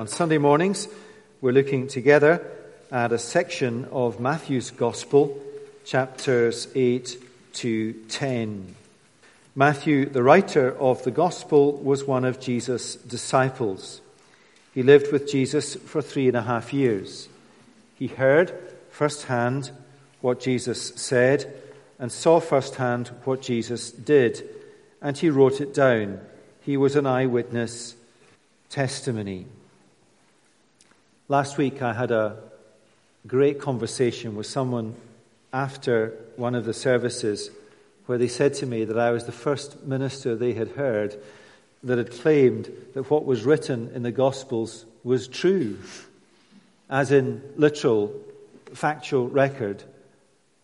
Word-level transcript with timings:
On 0.00 0.08
Sunday 0.08 0.38
mornings, 0.38 0.88
we're 1.42 1.52
looking 1.52 1.86
together 1.86 2.42
at 2.90 3.12
a 3.12 3.18
section 3.18 3.84
of 3.92 4.18
Matthew's 4.18 4.70
Gospel, 4.70 5.38
chapters 5.84 6.68
8 6.74 7.22
to 7.52 7.92
10. 8.08 8.76
Matthew, 9.54 10.06
the 10.06 10.22
writer 10.22 10.74
of 10.78 11.04
the 11.04 11.10
Gospel, 11.10 11.74
was 11.74 12.04
one 12.04 12.24
of 12.24 12.40
Jesus' 12.40 12.94
disciples. 12.94 14.00
He 14.72 14.82
lived 14.82 15.12
with 15.12 15.30
Jesus 15.30 15.74
for 15.74 16.00
three 16.00 16.28
and 16.28 16.36
a 16.38 16.44
half 16.44 16.72
years. 16.72 17.28
He 17.98 18.06
heard 18.06 18.54
firsthand 18.88 19.70
what 20.22 20.40
Jesus 20.40 20.94
said 20.96 21.52
and 21.98 22.10
saw 22.10 22.40
firsthand 22.40 23.08
what 23.24 23.42
Jesus 23.42 23.90
did, 23.92 24.48
and 25.02 25.18
he 25.18 25.28
wrote 25.28 25.60
it 25.60 25.74
down. 25.74 26.22
He 26.62 26.78
was 26.78 26.96
an 26.96 27.04
eyewitness 27.04 27.96
testimony. 28.70 29.44
Last 31.30 31.58
week, 31.58 31.80
I 31.80 31.92
had 31.92 32.10
a 32.10 32.38
great 33.24 33.60
conversation 33.60 34.34
with 34.34 34.46
someone 34.46 34.96
after 35.52 36.12
one 36.34 36.56
of 36.56 36.64
the 36.64 36.74
services 36.74 37.52
where 38.06 38.18
they 38.18 38.26
said 38.26 38.54
to 38.54 38.66
me 38.66 38.84
that 38.84 38.98
I 38.98 39.12
was 39.12 39.26
the 39.26 39.30
first 39.30 39.84
minister 39.84 40.34
they 40.34 40.54
had 40.54 40.70
heard 40.70 41.14
that 41.84 41.98
had 41.98 42.10
claimed 42.10 42.68
that 42.94 43.12
what 43.12 43.26
was 43.26 43.44
written 43.44 43.92
in 43.94 44.02
the 44.02 44.10
Gospels 44.10 44.84
was 45.04 45.28
true, 45.28 45.78
as 46.90 47.12
in 47.12 47.40
literal, 47.54 48.12
factual 48.74 49.28
record 49.28 49.84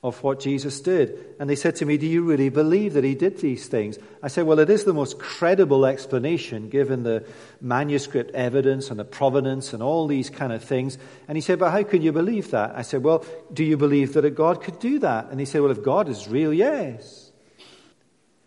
of 0.07 0.23
what 0.23 0.39
Jesus 0.39 0.81
did. 0.81 1.19
And 1.41 1.51
they 1.51 1.57
said 1.57 1.75
to 1.77 1.85
me, 1.85 1.99
Do 1.99 2.07
you 2.07 2.23
really 2.23 2.49
believe 2.49 2.93
that 2.93 3.03
he 3.03 3.17
did 3.17 3.39
these 3.39 3.67
things? 3.67 3.99
I 4.23 4.29
said, 4.29 4.47
Well, 4.47 4.61
it 4.61 4.71
is 4.71 4.85
the 4.85 4.95
most 4.95 5.19
credible 5.19 5.85
explanation 5.85 6.69
given 6.69 7.03
the 7.03 7.27
manuscript 7.61 8.31
evidence 8.33 8.89
and 8.89 9.01
the 9.01 9.05
provenance 9.05 9.73
and 9.73 9.83
all 9.83 10.07
these 10.07 10.31
kind 10.31 10.53
of 10.53 10.63
things. 10.63 10.97
And 11.27 11.37
he 11.37 11.43
said, 11.43 11.59
But 11.59 11.73
how 11.73 11.83
can 11.83 12.03
you 12.03 12.13
believe 12.13 12.53
that? 12.53 12.77
I 12.77 12.83
said, 12.83 13.03
Well, 13.03 13.25
do 13.53 13.65
you 13.65 13.77
believe 13.77 14.15
that 14.15 14.25
a 14.25 14.31
God 14.31 14.63
could 14.63 14.79
do 14.79 15.01
that? 15.01 15.27
And 15.31 15.41
he 15.41 15.47
said, 15.47 15.61
Well, 15.61 15.73
if 15.73 15.83
God 15.83 16.09
is 16.09 16.29
real, 16.29 16.55
yes. 16.55 17.33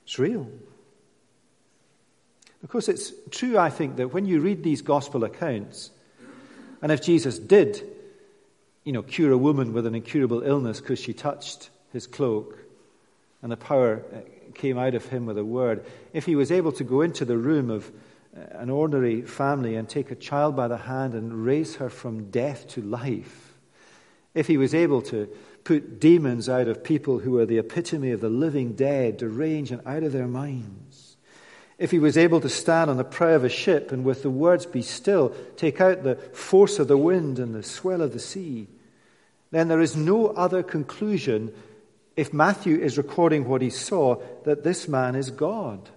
It's 0.06 0.18
real. 0.18 0.50
Of 2.64 2.70
course, 2.70 2.88
it's 2.88 3.12
true, 3.32 3.58
I 3.58 3.70
think, 3.70 3.98
that 3.98 4.14
when 4.14 4.26
you 4.26 4.40
read 4.40 4.64
these 4.64 4.82
gospel 4.82 5.26
accounts, 5.26 5.92
and 6.82 6.90
if 6.90 7.02
Jesus 7.02 7.38
did 7.38 7.84
you 8.90 8.94
know, 8.94 9.04
cure 9.04 9.32
a 9.32 9.38
woman 9.38 9.72
with 9.72 9.86
an 9.86 9.94
incurable 9.94 10.42
illness 10.42 10.82
because 10.82 10.98
she 10.98 11.14
touched 11.14 11.70
his 11.94 12.08
cloak 12.08 12.58
and 13.44 13.52
the 13.52 13.56
power 13.56 14.02
uh, 14.12 14.22
came 14.56 14.80
out 14.80 14.96
of 14.96 15.06
him 15.06 15.28
with 15.28 15.38
a 15.38 15.46
word. 15.46 15.86
If 16.12 16.26
he 16.26 16.36
was 16.36 16.52
able 16.52 16.72
to 16.72 16.84
go 16.84 17.02
into 17.02 17.24
the 17.24 17.38
room 17.38 17.70
of 17.70 17.88
uh, 18.36 18.58
an 18.58 18.72
ordinary 18.72 19.22
family 19.22 19.76
and 19.76 19.88
take 19.88 20.10
a 20.10 20.16
child 20.16 20.56
by 20.56 20.68
the 20.68 20.78
hand 20.78 21.14
and 21.14 21.46
raise 21.46 21.76
her 21.76 21.92
from 21.92 22.32
death 22.32 22.68
to 22.70 22.82
life, 22.82 23.54
if 24.34 24.48
he 24.48 24.58
was 24.58 24.74
able 24.74 25.04
to 25.04 25.30
put 25.66 26.00
demons 26.00 26.50
out 26.50 26.68
of 26.68 26.84
people 26.84 27.20
who 27.20 27.34
were 27.34 27.46
the 27.46 27.60
epitome 27.60 28.10
of 28.10 28.22
the 28.22 28.30
living 28.30 28.74
dead, 28.74 29.18
deranged 29.18 29.72
and 29.72 29.86
out 29.86 30.02
of 30.02 30.14
their 30.14 30.28
minds, 30.28 31.16
if 31.78 31.92
he 31.92 32.00
was 32.00 32.18
able 32.18 32.42
to 32.42 32.50
stand 32.50 32.90
on 32.90 32.98
the 32.98 33.04
prow 33.04 33.36
of 33.36 33.44
a 33.44 33.50
ship 33.50 33.92
and 33.92 34.04
with 34.04 34.24
the 34.24 34.32
words, 34.32 34.66
Be 34.66 34.82
still, 34.82 35.36
take 35.58 35.80
out 35.80 36.02
the 36.02 36.16
force 36.16 36.80
of 36.80 36.88
the 36.88 36.98
wind 36.98 37.38
and 37.38 37.54
the 37.54 37.62
swell 37.62 38.02
of 38.02 38.14
the 38.14 38.20
sea, 38.20 38.68
then 39.52 39.68
there 39.68 39.82
is 39.82 39.96
no 39.96 40.28
other 40.28 40.64
conclusion 40.64 41.54
if 42.16 42.34
Matthew 42.34 42.78
is 42.78 42.98
recording 42.98 43.48
what 43.48 43.62
he 43.62 43.70
saw 43.70 44.22
that 44.44 44.64
this 44.64 44.88
man 44.88 45.16
is 45.16 45.32
God. 45.32 45.90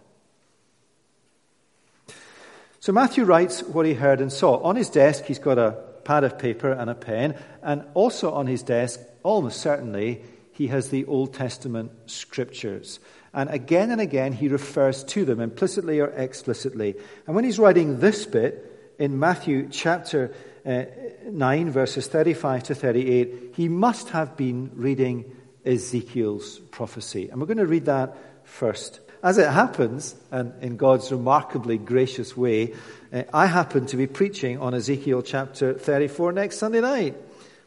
So 2.81 2.93
Matthew 2.93 3.25
writes 3.25 3.63
what 3.63 3.87
he 3.87 3.95
heard 3.95 4.21
and 4.21 4.33
saw. 4.33 4.57
On 4.63 4.77
his 4.77 4.89
desk, 4.89 5.25
he's 5.25 5.39
got 5.39 5.59
a 5.59 5.79
pad 6.05 6.25
of 6.25 6.39
paper 6.39 6.73
and 6.73 6.91
a 6.91 6.95
pen, 6.95 7.37
and 7.63 7.85
also 7.95 8.33
on 8.33 8.47
his 8.47 8.63
desk, 8.63 9.01
almost 9.23 9.61
certainly, 9.61 10.23
he 10.53 10.67
has 10.69 10.89
the 10.89 11.05
Old 11.07 11.33
Testament 11.33 11.93
scriptures. 12.07 13.01
And 13.33 13.49
again 13.51 13.91
and 13.91 14.01
again, 14.01 14.33
he 14.33 14.49
refers 14.49 15.05
to 15.05 15.25
them 15.25 15.41
implicitly 15.41 16.01
or 16.01 16.09
explicitly. 16.09 16.95
And 17.27 17.35
when 17.35 17.45
he's 17.45 17.59
writing 17.59 18.01
this 18.01 18.27
bit 18.27 18.95
in 18.99 19.19
Matthew 19.19 19.69
chapter 19.71 20.35
uh, 20.65 20.85
9, 21.27 21.71
verses 21.71 22.07
35 22.07 22.63
to 22.65 22.75
38, 22.75 23.55
he 23.57 23.69
must 23.69 24.11
have 24.11 24.37
been 24.37 24.71
reading 24.75 25.25
Ezekiel's 25.65 26.59
prophecy. 26.71 27.29
And 27.29 27.41
we're 27.41 27.47
going 27.47 27.59
to 27.59 27.67
read 27.67 27.87
that 27.87 28.17
first. 28.45 29.01
As 29.23 29.39
it 29.39 29.49
happens, 29.49 30.17
and 30.31 30.53
in 30.63 30.77
God's 30.77 31.13
remarkably 31.13 31.79
gracious 31.79 32.37
way, 32.37 32.75
uh, 33.13 33.23
I 33.33 33.47
happen 33.47 33.87
to 33.87 33.97
be 33.97 34.07
preaching 34.07 34.59
on 34.59 34.75
Ezekiel 34.75 35.23
chapter 35.23 35.75
34 35.75 36.33
next 36.33 36.59
Sunday 36.59 36.81
night, 36.81 37.17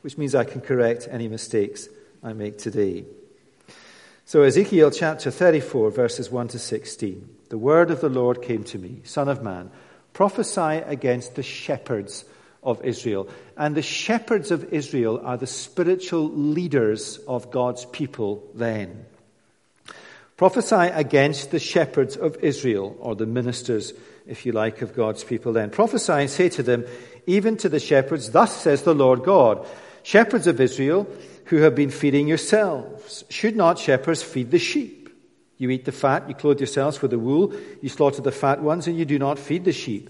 which 0.01 0.17
means 0.17 0.35
I 0.35 0.43
can 0.43 0.61
correct 0.61 1.07
any 1.09 1.27
mistakes 1.27 1.87
I 2.21 2.33
make 2.33 2.57
today. 2.57 3.05
So, 4.25 4.41
Ezekiel 4.41 4.91
chapter 4.91 5.31
34, 5.31 5.91
verses 5.91 6.31
1 6.31 6.47
to 6.49 6.59
16. 6.59 7.29
The 7.49 7.57
word 7.57 7.91
of 7.91 8.01
the 8.01 8.09
Lord 8.09 8.41
came 8.41 8.63
to 8.65 8.79
me, 8.79 9.01
Son 9.03 9.29
of 9.29 9.43
man, 9.43 9.69
prophesy 10.13 10.81
against 10.85 11.35
the 11.35 11.43
shepherds 11.43 12.25
of 12.65 12.83
Israel. 12.83 13.29
And 13.55 13.75
the 13.75 13.81
shepherds 13.81 14.51
of 14.51 14.73
Israel 14.73 15.21
are 15.23 15.37
the 15.37 15.47
spiritual 15.47 16.29
leaders 16.29 17.19
of 17.27 17.51
God's 17.51 17.85
people 17.85 18.43
then. 18.53 19.05
Prophesy 20.35 20.75
against 20.75 21.51
the 21.51 21.59
shepherds 21.59 22.17
of 22.17 22.43
Israel, 22.43 22.97
or 22.99 23.15
the 23.15 23.25
ministers, 23.25 23.93
if 24.27 24.45
you 24.45 24.51
like, 24.51 24.81
of 24.81 24.93
God's 24.93 25.23
people 25.23 25.53
then. 25.53 25.69
Prophesy 25.69 26.11
and 26.11 26.29
say 26.29 26.49
to 26.49 26.63
them, 26.63 26.85
even 27.25 27.55
to 27.57 27.69
the 27.69 27.79
shepherds, 27.79 28.31
Thus 28.31 28.53
says 28.53 28.81
the 28.81 28.93
Lord 28.93 29.23
God, 29.23 29.65
shepherds 30.03 30.47
of 30.47 30.59
Israel 30.59 31.07
who 31.45 31.57
have 31.57 31.75
been 31.75 31.89
feeding 31.89 32.27
yourselves, 32.27 33.23
should 33.29 33.55
not 33.55 33.79
shepherds 33.79 34.23
feed 34.23 34.51
the 34.51 34.59
sheep? 34.59 35.09
You 35.57 35.69
eat 35.69 35.85
the 35.85 35.93
fat, 35.93 36.27
you 36.27 36.35
clothe 36.35 36.59
yourselves 36.59 37.01
with 37.01 37.11
the 37.11 37.19
wool, 37.19 37.53
you 37.81 37.87
slaughter 37.87 38.21
the 38.21 38.31
fat 38.31 38.61
ones, 38.61 38.87
and 38.87 38.97
you 38.97 39.05
do 39.05 39.17
not 39.17 39.39
feed 39.39 39.63
the 39.63 39.71
sheep. 39.71 40.09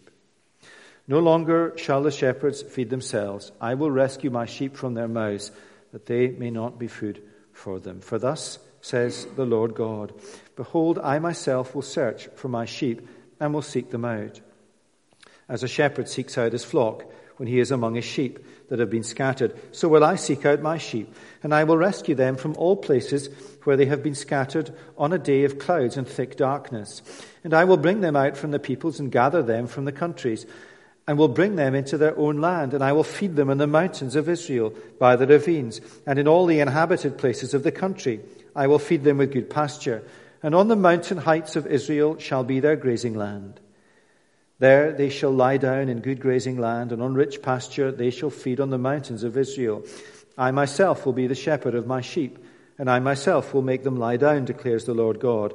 No 1.07 1.19
longer 1.19 1.73
shall 1.77 2.03
the 2.03 2.11
shepherds 2.11 2.61
feed 2.61 2.89
themselves. 2.89 3.51
I 3.59 3.75
will 3.75 3.91
rescue 3.91 4.29
my 4.29 4.45
sheep 4.45 4.75
from 4.75 4.93
their 4.93 5.07
mouths, 5.07 5.51
that 5.91 6.05
they 6.05 6.29
may 6.29 6.51
not 6.51 6.79
be 6.79 6.87
food 6.87 7.21
for 7.53 7.79
them. 7.79 8.01
For 8.01 8.17
thus 8.17 8.59
says 8.81 9.27
the 9.35 9.45
Lord 9.45 9.75
God 9.75 10.13
Behold, 10.55 10.99
I 10.99 11.19
myself 11.19 11.73
will 11.73 11.81
search 11.81 12.27
for 12.35 12.47
my 12.47 12.65
sheep 12.65 13.07
and 13.39 13.53
will 13.53 13.61
seek 13.61 13.89
them 13.89 14.05
out. 14.05 14.39
As 15.49 15.63
a 15.63 15.67
shepherd 15.67 16.07
seeks 16.07 16.37
out 16.37 16.53
his 16.53 16.63
flock 16.63 17.03
when 17.37 17.47
he 17.47 17.59
is 17.59 17.71
among 17.71 17.95
his 17.95 18.05
sheep 18.05 18.39
that 18.69 18.79
have 18.79 18.89
been 18.89 19.03
scattered, 19.03 19.59
so 19.71 19.89
will 19.89 20.03
I 20.03 20.15
seek 20.15 20.45
out 20.45 20.61
my 20.61 20.77
sheep, 20.77 21.13
and 21.43 21.53
I 21.53 21.63
will 21.63 21.75
rescue 21.75 22.15
them 22.15 22.37
from 22.37 22.55
all 22.55 22.77
places 22.77 23.29
where 23.63 23.75
they 23.75 23.87
have 23.87 24.03
been 24.03 24.15
scattered 24.15 24.73
on 24.97 25.11
a 25.11 25.17
day 25.17 25.43
of 25.43 25.59
clouds 25.59 25.97
and 25.97 26.07
thick 26.07 26.37
darkness. 26.37 27.01
And 27.43 27.53
I 27.53 27.65
will 27.65 27.77
bring 27.77 28.01
them 28.01 28.15
out 28.15 28.37
from 28.37 28.51
the 28.51 28.59
peoples 28.59 28.99
and 28.99 29.11
gather 29.11 29.41
them 29.41 29.67
from 29.67 29.85
the 29.85 29.91
countries 29.91 30.45
and 31.11 31.17
will 31.17 31.27
bring 31.27 31.57
them 31.57 31.75
into 31.75 31.97
their 31.97 32.17
own 32.17 32.39
land, 32.39 32.73
and 32.73 32.81
I 32.81 32.93
will 32.93 33.03
feed 33.03 33.35
them 33.35 33.49
in 33.49 33.57
the 33.57 33.67
mountains 33.67 34.15
of 34.15 34.29
Israel, 34.29 34.73
by 34.97 35.17
the 35.17 35.27
ravines, 35.27 35.81
and 36.07 36.17
in 36.17 36.25
all 36.25 36.45
the 36.45 36.61
inhabited 36.61 37.17
places 37.17 37.53
of 37.53 37.63
the 37.63 37.71
country. 37.73 38.21
I 38.55 38.67
will 38.67 38.79
feed 38.79 39.03
them 39.03 39.17
with 39.17 39.33
good 39.33 39.49
pasture, 39.49 40.03
and 40.41 40.55
on 40.55 40.69
the 40.69 40.77
mountain 40.77 41.17
heights 41.17 41.57
of 41.57 41.67
Israel 41.67 42.17
shall 42.17 42.45
be 42.45 42.61
their 42.61 42.77
grazing 42.77 43.15
land. 43.15 43.59
There 44.59 44.93
they 44.93 45.09
shall 45.09 45.31
lie 45.31 45.57
down 45.57 45.89
in 45.89 45.99
good 45.99 46.21
grazing 46.21 46.57
land, 46.57 46.93
and 46.93 47.01
on 47.01 47.13
rich 47.13 47.41
pasture 47.41 47.91
they 47.91 48.09
shall 48.09 48.29
feed 48.29 48.61
on 48.61 48.69
the 48.69 48.77
mountains 48.77 49.23
of 49.23 49.35
Israel. 49.35 49.83
I 50.37 50.51
myself 50.51 51.05
will 51.05 51.11
be 51.11 51.27
the 51.27 51.35
shepherd 51.35 51.75
of 51.75 51.87
my 51.87 51.99
sheep, 51.99 52.39
and 52.79 52.89
I 52.89 52.99
myself 52.99 53.53
will 53.53 53.63
make 53.63 53.83
them 53.83 53.97
lie 53.97 54.15
down, 54.15 54.45
declares 54.45 54.85
the 54.85 54.93
Lord 54.93 55.19
God. 55.19 55.53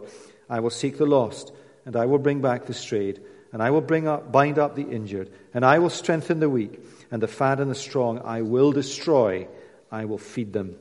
I 0.50 0.60
will 0.60 0.68
seek 0.68 0.98
the 0.98 1.06
lost, 1.06 1.50
and 1.86 1.96
I 1.96 2.04
will 2.04 2.18
bring 2.18 2.42
back 2.42 2.66
the 2.66 2.74
strayed, 2.74 3.22
and 3.56 3.62
I 3.62 3.70
will 3.70 3.80
bring 3.80 4.06
up, 4.06 4.30
bind 4.30 4.58
up 4.58 4.76
the 4.76 4.82
injured, 4.82 5.32
and 5.54 5.64
I 5.64 5.78
will 5.78 5.88
strengthen 5.88 6.40
the 6.40 6.50
weak, 6.50 6.78
and 7.10 7.22
the 7.22 7.26
fat 7.26 7.58
and 7.58 7.70
the 7.70 7.74
strong 7.74 8.20
I 8.22 8.42
will 8.42 8.70
destroy. 8.70 9.48
I 9.90 10.04
will 10.04 10.18
feed 10.18 10.52
them 10.52 10.76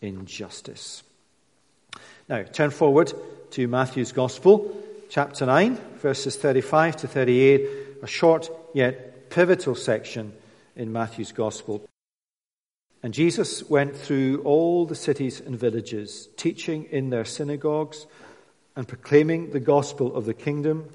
in 0.00 0.24
justice. 0.24 1.02
Now, 2.26 2.44
turn 2.44 2.70
forward 2.70 3.12
to 3.50 3.68
Matthew's 3.68 4.12
Gospel, 4.12 4.74
chapter 5.10 5.44
9, 5.44 5.76
verses 6.00 6.34
35 6.36 6.96
to 6.96 7.08
38, 7.08 7.68
a 8.02 8.06
short 8.06 8.48
yet 8.72 9.28
pivotal 9.28 9.74
section 9.74 10.32
in 10.76 10.90
Matthew's 10.90 11.32
Gospel. 11.32 11.84
And 13.02 13.12
Jesus 13.12 13.68
went 13.68 13.94
through 13.94 14.40
all 14.44 14.86
the 14.86 14.94
cities 14.94 15.40
and 15.40 15.58
villages, 15.58 16.30
teaching 16.38 16.84
in 16.84 17.10
their 17.10 17.26
synagogues 17.26 18.06
and 18.76 18.88
proclaiming 18.88 19.50
the 19.50 19.60
gospel 19.60 20.16
of 20.16 20.24
the 20.24 20.32
kingdom 20.32 20.88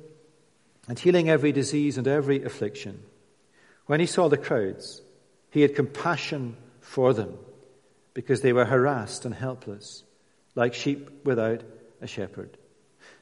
and 0.88 1.00
healing 1.00 1.30
every 1.30 1.52
disease 1.52 1.98
and 1.98 2.08
every 2.08 2.44
affliction. 2.44 3.04
When 3.86 4.00
he 4.00 4.06
saw 4.06 4.30
the 4.30 4.38
crowds, 4.38 5.02
he 5.50 5.62
had 5.62 5.76
compassion 5.76 6.58
for 6.80 7.14
them 7.14 7.38
because 8.14 8.42
they 8.42 8.54
were 8.54 8.66
harassed 8.66 9.26
and 9.26 9.34
helpless, 9.34 10.04
like 10.56 10.74
sheep 10.74 11.26
without 11.26 11.64
a 12.02 12.08
shepherd. 12.08 12.58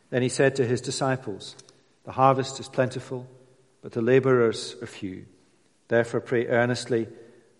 Then 0.10 0.22
he 0.22 0.30
said 0.30 0.56
to 0.56 0.66
his 0.66 0.82
disciples, 0.82 1.56
The 2.04 2.12
harvest 2.12 2.60
is 2.60 2.68
plentiful, 2.68 3.28
but 3.82 3.94
the 3.94 4.02
laborers 4.02 4.76
are 4.82 4.88
few. 4.88 5.26
Therefore, 5.88 6.22
pray 6.22 6.48
earnestly 6.48 7.08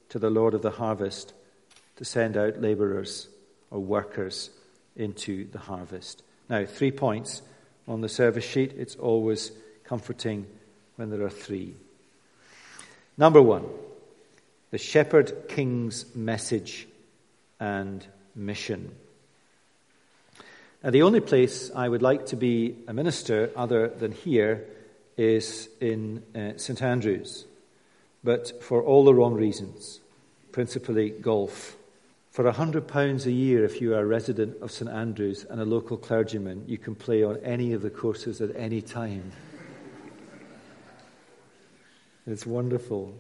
to 0.10 0.20
the 0.20 0.30
Lord 0.30 0.54
of 0.54 0.62
the 0.62 0.72
harvest 0.72 1.34
to 1.96 2.06
send 2.06 2.38
out 2.38 2.62
laborers 2.62 3.28
or 3.70 3.80
workers 3.80 4.50
into 4.96 5.50
the 5.52 5.60
harvest. 5.60 6.24
Now, 6.50 6.66
three 6.66 6.92
points 6.92 7.42
on 7.88 8.02
the 8.02 8.10
service 8.10 8.44
sheet. 8.44 8.74
It's 8.78 8.96
always 8.96 9.52
comforting 9.92 10.48
when 10.96 11.10
there 11.10 11.22
are 11.22 11.30
three. 11.30 11.74
Number 13.18 13.42
one, 13.42 13.66
the 14.70 14.78
shepherd 14.78 15.50
king's 15.50 16.06
message 16.16 16.88
and 17.60 18.08
mission. 18.34 18.96
Now, 20.82 20.92
the 20.92 21.02
only 21.02 21.20
place 21.20 21.72
I 21.76 21.90
would 21.90 22.02
like 22.02 22.28
to 22.28 22.38
be 22.38 22.78
a 22.88 22.94
minister 22.94 23.52
other 23.54 23.90
than 23.90 24.14
here 24.14 24.66
is 25.18 25.68
in 25.82 26.24
uh, 26.34 26.54
St 26.56 26.82
Andrews, 26.82 27.46
but 28.24 28.64
for 28.64 28.82
all 28.82 29.04
the 29.04 29.14
wrong 29.14 29.34
reasons, 29.34 30.00
principally 30.54 31.10
golf. 31.10 31.76
For 32.32 32.48
a 32.48 32.54
hundred 32.54 32.88
pounds 32.88 33.26
a 33.26 33.32
year, 33.34 33.66
if 33.66 33.82
you 33.82 33.94
are 33.94 34.04
a 34.04 34.06
resident 34.06 34.56
of 34.62 34.72
St 34.72 34.90
Andrews 34.90 35.46
and 35.50 35.60
a 35.60 35.66
local 35.66 35.98
clergyman, 35.98 36.64
you 36.66 36.78
can 36.78 36.96
play 36.96 37.24
on 37.24 37.36
any 37.44 37.74
of 37.74 37.82
the 37.82 37.90
courses 37.90 38.40
at 38.40 38.56
any 38.56 38.82
time. 38.82 39.34
It's 42.32 42.46
wonderful. 42.46 43.14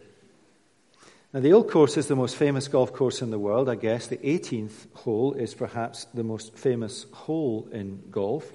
Now, 1.33 1.41
the 1.41 1.51
Old 1.51 1.69
Course 1.69 1.97
is 1.97 2.07
the 2.07 2.15
most 2.15 2.37
famous 2.37 2.69
golf 2.69 2.93
course 2.93 3.21
in 3.21 3.29
the 3.29 3.39
world, 3.39 3.67
I 3.67 3.75
guess. 3.75 4.07
The 4.07 4.17
18th 4.17 4.93
hole 4.93 5.33
is 5.33 5.53
perhaps 5.53 6.05
the 6.13 6.23
most 6.23 6.57
famous 6.57 7.05
hole 7.11 7.67
in 7.73 8.03
golf, 8.09 8.49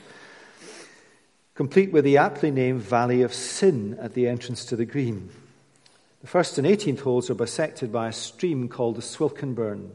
complete 1.55 1.93
with 1.93 2.05
the 2.05 2.17
aptly 2.17 2.51
named 2.51 2.81
Valley 2.81 3.21
of 3.21 3.35
Sin 3.35 3.99
at 4.01 4.15
the 4.15 4.27
entrance 4.29 4.65
to 4.67 4.77
the 4.77 4.87
green. 4.87 5.29
The 6.23 6.27
first 6.27 6.57
and 6.57 6.67
18th 6.67 7.01
holes 7.01 7.29
are 7.29 7.35
bisected 7.35 7.93
by 7.93 8.09
a 8.09 8.13
stream 8.13 8.69
called 8.69 8.97
the 8.97 9.03
Swilcan 9.03 9.55
Burn, 9.55 9.93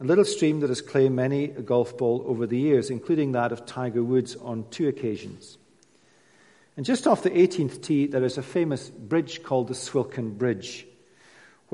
a 0.00 0.04
little 0.04 0.26
stream 0.26 0.60
that 0.60 0.68
has 0.68 0.82
claimed 0.82 1.16
many 1.16 1.44
a 1.44 1.62
golf 1.62 1.96
ball 1.96 2.22
over 2.26 2.46
the 2.46 2.58
years, 2.58 2.90
including 2.90 3.32
that 3.32 3.52
of 3.52 3.64
Tiger 3.64 4.04
Woods 4.04 4.36
on 4.36 4.66
two 4.70 4.86
occasions. 4.86 5.56
And 6.76 6.84
just 6.84 7.06
off 7.06 7.22
the 7.22 7.30
18th 7.30 7.82
tee, 7.82 8.06
there 8.06 8.24
is 8.24 8.38
a 8.38 8.42
famous 8.42 8.90
bridge 8.90 9.42
called 9.42 9.68
the 9.68 9.74
Swilcan 9.74 10.36
Bridge 10.36 10.86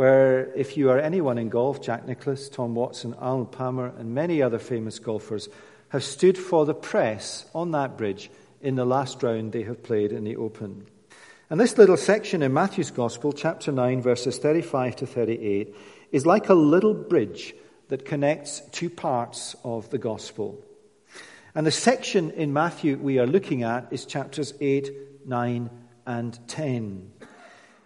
where 0.01 0.51
if 0.55 0.79
you 0.79 0.89
are 0.91 0.99
anyone 0.99 1.37
in 1.37 1.51
golf, 1.51 1.83
Jack 1.83 2.07
Nicklaus, 2.07 2.49
Tom 2.49 2.75
Watson, 2.75 3.15
Alan 3.21 3.45
Palmer, 3.45 3.93
and 3.99 4.15
many 4.15 4.41
other 4.41 4.59
famous 4.59 4.99
golfers 4.99 5.49
have 5.91 6.05
stood 6.05 6.39
for 6.39 6.65
the 6.65 6.73
press 6.73 7.45
on 7.55 7.73
that 7.73 7.99
bridge 7.99 8.31
in 8.63 8.77
the 8.77 8.85
last 8.85 9.23
round 9.23 9.53
they 9.53 9.63
have 9.63 9.83
played 9.83 10.13
in 10.13 10.25
the 10.25 10.37
Open. 10.37 10.87
And 11.51 11.61
this 11.61 11.77
little 11.77 11.97
section 11.97 12.43
in 12.43 12.55
Matthew's 12.55 12.91
Gospel, 12.91 13.33
chapter 13.33 13.73
9, 13.73 14.01
verses 14.01 14.39
35 14.39 14.97
to 14.97 15.07
38, 15.07 15.77
is 16.13 16.25
like 16.25 16.49
a 16.49 16.55
little 16.55 16.95
bridge 16.95 17.55
that 17.89 18.05
connects 18.05 18.63
two 18.71 18.89
parts 18.89 19.57
of 19.65 19.91
the 19.91 19.99
Gospel. 19.99 20.65
And 21.55 21.67
the 21.67 21.73
section 21.73 22.31
in 22.31 22.53
Matthew 22.53 22.97
we 22.97 23.19
are 23.19 23.27
looking 23.27 23.65
at 23.65 23.89
is 23.91 24.07
chapters 24.07 24.55
8, 24.61 25.27
9, 25.27 25.71
and 26.07 26.49
10. 26.49 27.11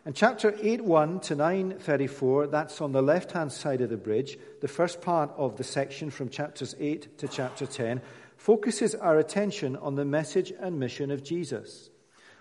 And 0.05 0.14
chapter 0.14 0.55
8 0.61 0.82
1 0.82 1.20
to 1.20 1.34
934, 1.34 2.49
that's 2.49 2.82
on 2.82 2.93
the 2.93 3.00
left 3.00 3.32
hand 3.32 3.50
side 3.50 3.81
of 3.81 3.88
the 3.88 3.96
bridge. 3.96 4.37
The 4.61 4.69
first 4.69 5.00
part 5.00 5.31
of 5.38 5.56
the 5.56 5.64
section 5.64 6.11
from 6.11 6.28
chapters 6.28 6.75
8 6.78 7.16
to 7.19 7.28
chapter 7.28 7.64
10 7.64 8.02
focuses 8.37 8.94
our 8.94 9.19
attention 9.19 9.76
on 9.76 9.94
the 9.94 10.05
message 10.05 10.52
and 10.60 10.78
mission 10.78 11.10
of 11.10 11.25
Jesus, 11.25 11.88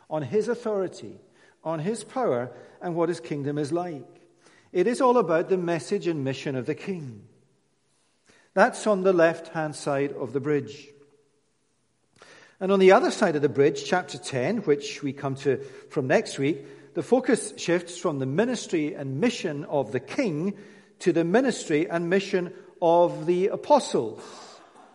on 0.10 0.24
his 0.24 0.50
authority, 0.50 1.22
on 1.64 1.80
his 1.80 2.04
power, 2.04 2.52
and 2.81 2.96
what 2.96 3.08
his 3.08 3.22
kingdom 3.22 3.58
is 3.58 3.72
like. 3.72 4.28
It 4.74 4.88
is 4.88 5.00
all 5.00 5.18
about 5.18 5.48
the 5.48 5.58
message 5.58 6.08
and 6.08 6.22
mission 6.22 6.58
of 6.58 6.66
the 6.66 6.76
king. 6.76 7.24
That's 8.54 8.86
on 8.86 9.04
the 9.04 9.14
left 9.14 9.50
hand 9.50 9.74
side 9.74 10.12
of 10.12 10.34
the 10.34 10.42
bridge. 10.42 10.90
And 12.63 12.71
on 12.71 12.80
the 12.80 12.94
other 12.94 13.12
side 13.12 13.36
of 13.36 13.42
the 13.42 13.50
bridge, 13.50 13.83
chapter 13.83 14.18
10, 14.18 14.60
which 14.60 15.04
we 15.04 15.12
come 15.12 15.36
to 15.36 15.57
from 15.89 16.07
next 16.07 16.39
week, 16.39 16.94
the 16.94 17.04
focus 17.04 17.54
shifts 17.57 17.98
from 17.98 18.19
the 18.19 18.25
ministry 18.25 18.94
and 18.94 19.19
mission 19.19 19.65
of 19.65 19.92
the 19.92 20.00
king 20.00 20.54
to 21.00 21.12
the 21.12 21.25
ministry 21.25 21.89
and 21.89 22.10
mission 22.10 22.54
of 22.81 23.25
the 23.25 23.48
apostles. 23.48 24.24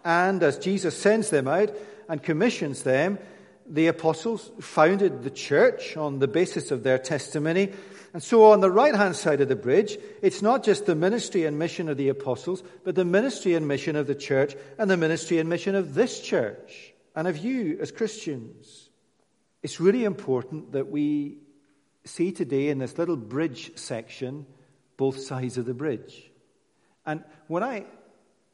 And 0.03 0.43
as 0.43 0.57
Jesus 0.57 0.97
sends 0.97 1.29
them 1.29 1.47
out 1.47 1.69
and 2.09 2.23
commissions 2.23 2.85
them, 2.85 3.19
the 3.67 3.89
apostles 3.89 4.51
founded 4.61 5.23
the 5.23 5.31
church 5.31 5.95
on 5.95 6.21
the 6.21 6.27
basis 6.27 6.71
of 6.71 6.85
their 6.85 6.97
testimony. 6.97 7.71
And 8.15 8.23
so 8.23 8.45
on 8.51 8.61
the 8.61 8.71
right 8.71 8.95
hand 8.95 9.15
side 9.15 9.43
of 9.43 9.49
the 9.49 9.57
bridge, 9.57 9.99
it's 10.23 10.41
not 10.41 10.65
just 10.65 10.87
the 10.87 10.95
ministry 10.95 11.45
and 11.45 11.59
mission 11.59 11.91
of 11.91 11.99
the 11.99 12.09
apostles, 12.09 12.63
but 12.85 12.95
the 12.95 13.05
ministry 13.05 13.53
and 13.53 13.69
mission 13.69 13.95
of 13.95 14.07
the 14.07 14.15
church 14.15 14.57
and 14.79 14.91
the 14.91 14.97
ministry 14.97 15.37
and 15.37 15.51
mission 15.51 15.75
of 15.75 15.93
this 15.93 16.23
church 16.23 16.95
and 17.19 17.27
of 17.27 17.37
you 17.37 17.77
as 17.81 17.91
Christians. 17.91 18.91
It's 19.65 19.81
really 19.81 20.05
important 20.05 20.71
that 20.71 20.89
we 20.89 21.39
see 22.05 22.31
today 22.31 22.69
in 22.69 22.79
this 22.79 22.97
little 22.97 23.17
bridge 23.17 23.77
section 23.77 24.47
both 24.97 25.19
sides 25.19 25.59
of 25.59 25.65
the 25.65 25.75
bridge. 25.75 26.31
And 27.05 27.25
when 27.49 27.65
I 27.65 27.87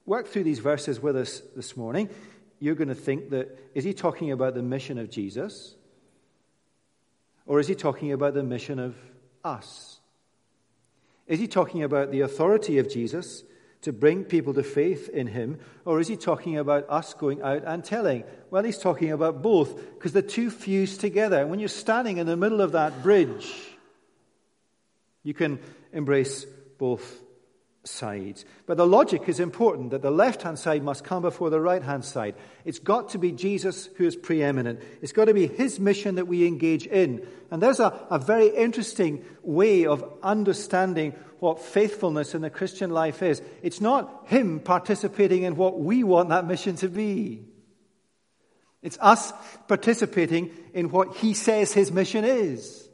work 0.06 0.28
through 0.28 0.44
these 0.44 0.61
verses 0.61 0.99
with 0.99 1.14
us 1.14 1.42
this 1.54 1.76
morning, 1.76 2.09
you're 2.59 2.75
going 2.75 2.88
to 2.88 2.94
think 2.94 3.28
that 3.30 3.54
is 3.75 3.85
he 3.85 3.92
talking 3.92 4.33
about 4.33 4.54
the 4.54 4.62
mission 4.62 4.97
of 4.97 5.11
Jesus? 5.11 5.75
Or 7.44 7.61
is 7.61 7.68
he 7.68 7.75
talking 7.75 8.12
about 8.12 8.33
the 8.33 8.42
mission 8.42 8.78
of 8.78 8.97
us? 9.44 10.00
Is 11.26 11.38
he 11.38 11.49
talking 11.49 11.83
about 11.83 12.11
the 12.11 12.23
authority 12.23 12.78
of 12.78 12.88
Jesus 12.88 13.44
to 13.84 13.92
bring 13.92 14.24
people 14.24 14.52
to 14.54 14.62
faith 14.62 15.08
in 15.08 15.26
him? 15.26 15.58
Or 15.84 16.00
is 16.00 16.08
he 16.08 16.16
talking 16.16 16.58
about 16.58 16.86
us 16.90 17.14
going 17.14 17.40
out 17.40 17.64
and 17.64 17.82
telling? 17.82 18.24
Well, 18.50 18.64
he's 18.64 18.78
talking 18.78 19.12
about 19.12 19.40
both 19.40 19.76
because 19.94 20.12
the 20.12 20.22
two 20.22 20.50
fuse 20.50 20.98
together. 20.98 21.40
And 21.40 21.50
when 21.50 21.60
you're 21.60 21.68
standing 21.68 22.18
in 22.18 22.26
the 22.26 22.36
middle 22.36 22.60
of 22.60 22.72
that 22.72 23.02
bridge, 23.02 23.50
you 25.22 25.32
can 25.32 25.58
embrace 25.92 26.44
both 26.78 27.23
sides. 27.84 28.44
But 28.66 28.76
the 28.76 28.86
logic 28.86 29.28
is 29.28 29.40
important 29.40 29.90
that 29.90 30.02
the 30.02 30.10
left 30.10 30.42
hand 30.42 30.58
side 30.58 30.82
must 30.82 31.04
come 31.04 31.22
before 31.22 31.50
the 31.50 31.60
right 31.60 31.82
hand 31.82 32.04
side. 32.04 32.34
It's 32.64 32.78
got 32.78 33.10
to 33.10 33.18
be 33.18 33.32
Jesus 33.32 33.88
who 33.96 34.04
is 34.04 34.16
preeminent. 34.16 34.80
It's 35.02 35.12
got 35.12 35.26
to 35.26 35.34
be 35.34 35.46
his 35.46 35.78
mission 35.78 36.16
that 36.16 36.26
we 36.26 36.46
engage 36.46 36.86
in. 36.86 37.26
And 37.50 37.62
there's 37.62 37.80
a, 37.80 38.06
a 38.10 38.18
very 38.18 38.48
interesting 38.48 39.24
way 39.42 39.86
of 39.86 40.04
understanding 40.22 41.12
what 41.38 41.60
faithfulness 41.60 42.34
in 42.34 42.42
the 42.42 42.50
Christian 42.50 42.90
life 42.90 43.22
is. 43.22 43.42
It's 43.62 43.80
not 43.80 44.24
him 44.26 44.60
participating 44.60 45.42
in 45.42 45.56
what 45.56 45.78
we 45.78 46.02
want 46.02 46.30
that 46.30 46.46
mission 46.46 46.76
to 46.76 46.88
be. 46.88 47.44
It's 48.82 48.98
us 49.00 49.32
participating 49.66 50.50
in 50.72 50.90
what 50.90 51.16
he 51.16 51.34
says 51.34 51.72
his 51.72 51.90
mission 51.90 52.24
is. 52.24 52.88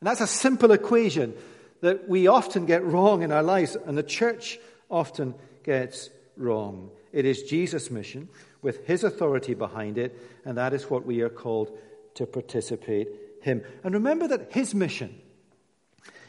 And 0.00 0.08
that's 0.08 0.20
a 0.20 0.26
simple 0.26 0.72
equation 0.72 1.34
that 1.82 2.08
we 2.08 2.28
often 2.28 2.64
get 2.64 2.84
wrong 2.84 3.22
in 3.22 3.30
our 3.30 3.42
lives, 3.42 3.76
and 3.76 3.98
the 3.98 4.02
church 4.02 4.58
often 4.88 5.34
gets 5.64 6.08
wrong. 6.36 6.90
It 7.12 7.26
is 7.26 7.42
Jesus' 7.42 7.90
mission 7.90 8.28
with 8.62 8.86
his 8.86 9.04
authority 9.04 9.54
behind 9.54 9.98
it, 9.98 10.18
and 10.44 10.56
that 10.56 10.72
is 10.72 10.88
what 10.88 11.04
we 11.04 11.20
are 11.20 11.28
called 11.28 11.76
to 12.14 12.26
participate 12.26 13.08
him. 13.42 13.62
And 13.84 13.94
remember 13.94 14.28
that 14.28 14.52
his 14.52 14.74
mission 14.74 15.20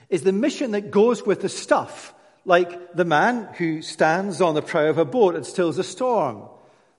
is 0.09 0.23
the 0.23 0.31
mission 0.31 0.71
that 0.71 0.91
goes 0.91 1.25
with 1.25 1.41
the 1.41 1.49
stuff 1.49 2.13
like 2.45 2.93
the 2.95 3.05
man 3.05 3.47
who 3.57 3.81
stands 3.81 4.41
on 4.41 4.55
the 4.55 4.61
prow 4.61 4.87
of 4.87 4.97
a 4.97 5.05
boat 5.05 5.35
and 5.35 5.45
stills 5.45 5.77
a 5.77 5.83
storm, 5.83 6.49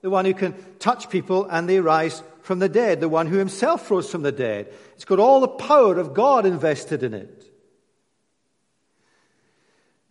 the 0.00 0.11
one 0.11 0.25
who 0.25 0.34
can 0.34 0.54
touch 0.78 1.11
people 1.11 1.44
and 1.46 1.68
they 1.68 1.80
rise 1.80 2.23
from 2.42 2.61
the 2.61 2.68
dead, 2.68 3.00
the 3.00 3.08
one 3.08 3.26
who 3.26 3.37
himself 3.37 3.90
rose 3.90 4.11
from 4.11 4.23
the 4.23 4.32
dead. 4.32 4.73
It's 4.94 5.04
got 5.04 5.18
all 5.18 5.40
the 5.40 5.49
power 5.49 5.99
of 5.99 6.14
God 6.14 6.46
invested 6.46 7.02
in 7.02 7.14
it. 7.14 7.50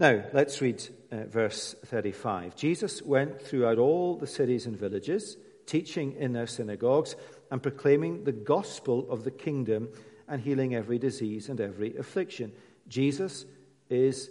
Now, 0.03 0.21
let's 0.33 0.59
read 0.59 0.83
uh, 1.13 1.23
verse 1.27 1.75
35. 1.85 2.57
Jesus 2.57 3.01
went 3.01 3.41
throughout 3.41 3.77
all 3.77 4.17
the 4.17 4.27
cities 4.27 4.65
and 4.65 4.77
villages, 4.77 5.37
teaching 5.65 6.17
in 6.19 6.33
their 6.33 6.45
synagogues 6.45 7.15
and 7.49 7.63
proclaiming 7.63 8.25
the 8.25 8.33
gospel 8.33 9.09
of 9.09 9.23
the 9.23 9.31
kingdom 9.31 9.87
and 10.27 10.41
healing 10.41 10.75
every 10.75 10.99
disease 10.99 11.47
and 11.47 11.61
every 11.61 11.95
affliction. 11.95 12.51
Jesus 12.89 13.45
is 13.89 14.29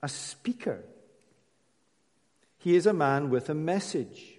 a 0.00 0.08
speaker. 0.08 0.84
He 2.58 2.76
is 2.76 2.86
a 2.86 2.92
man 2.92 3.30
with 3.30 3.50
a 3.50 3.54
message. 3.54 4.38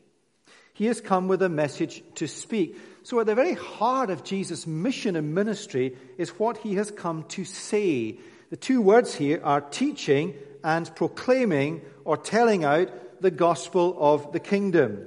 He 0.74 0.85
has 0.85 1.01
come 1.01 1.27
with 1.27 1.41
a 1.41 1.50
message 1.50 2.01
to 2.15 2.29
speak. 2.29 2.77
So, 3.03 3.19
at 3.19 3.25
the 3.25 3.35
very 3.35 3.55
heart 3.55 4.09
of 4.09 4.24
Jesus' 4.24 4.65
mission 4.65 5.17
and 5.17 5.35
ministry 5.35 5.97
is 6.17 6.29
what 6.39 6.59
he 6.59 6.75
has 6.75 6.91
come 6.91 7.24
to 7.24 7.43
say. 7.43 8.19
The 8.55 8.62
two 8.62 8.79
words 8.81 9.13
here 9.15 9.41
are 9.43 9.59
teaching 9.59 10.33
and 10.63 10.89
proclaiming 10.95 11.81
or 12.05 12.15
telling 12.15 12.63
out 12.63 12.89
the 13.21 13.29
gospel 13.29 13.97
of 14.00 14.31
the 14.31 14.39
kingdom. 14.39 15.05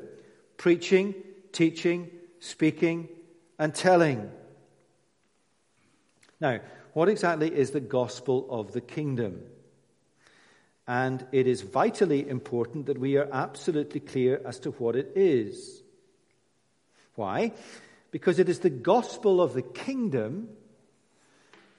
Preaching, 0.59 1.15
teaching, 1.51 2.11
speaking, 2.41 3.09
and 3.59 3.75
telling. 3.75 4.31
Now, 6.39 6.61
what 6.93 7.09
exactly 7.09 7.51
is 7.51 7.71
the 7.71 7.81
gospel 7.81 8.47
of 8.51 8.73
the 8.73 8.83
kingdom? 8.83 9.41
And 10.87 11.27
it 11.33 11.47
is 11.47 11.63
vitally 11.63 12.29
important 12.29 12.85
that 12.85 13.01
we 13.01 13.17
are 13.17 13.31
absolutely 13.33 14.01
clear 14.01 14.43
as 14.45 14.59
to 14.59 14.73
what 14.73 14.95
it 14.95 15.13
is. 15.17 15.83
Why? 17.15 17.53
Because 18.11 18.39
it 18.39 18.51
is 18.51 18.59
the 18.59 18.69
gospel 18.69 19.41
of 19.41 19.55
the 19.55 19.63
kingdom 19.63 20.51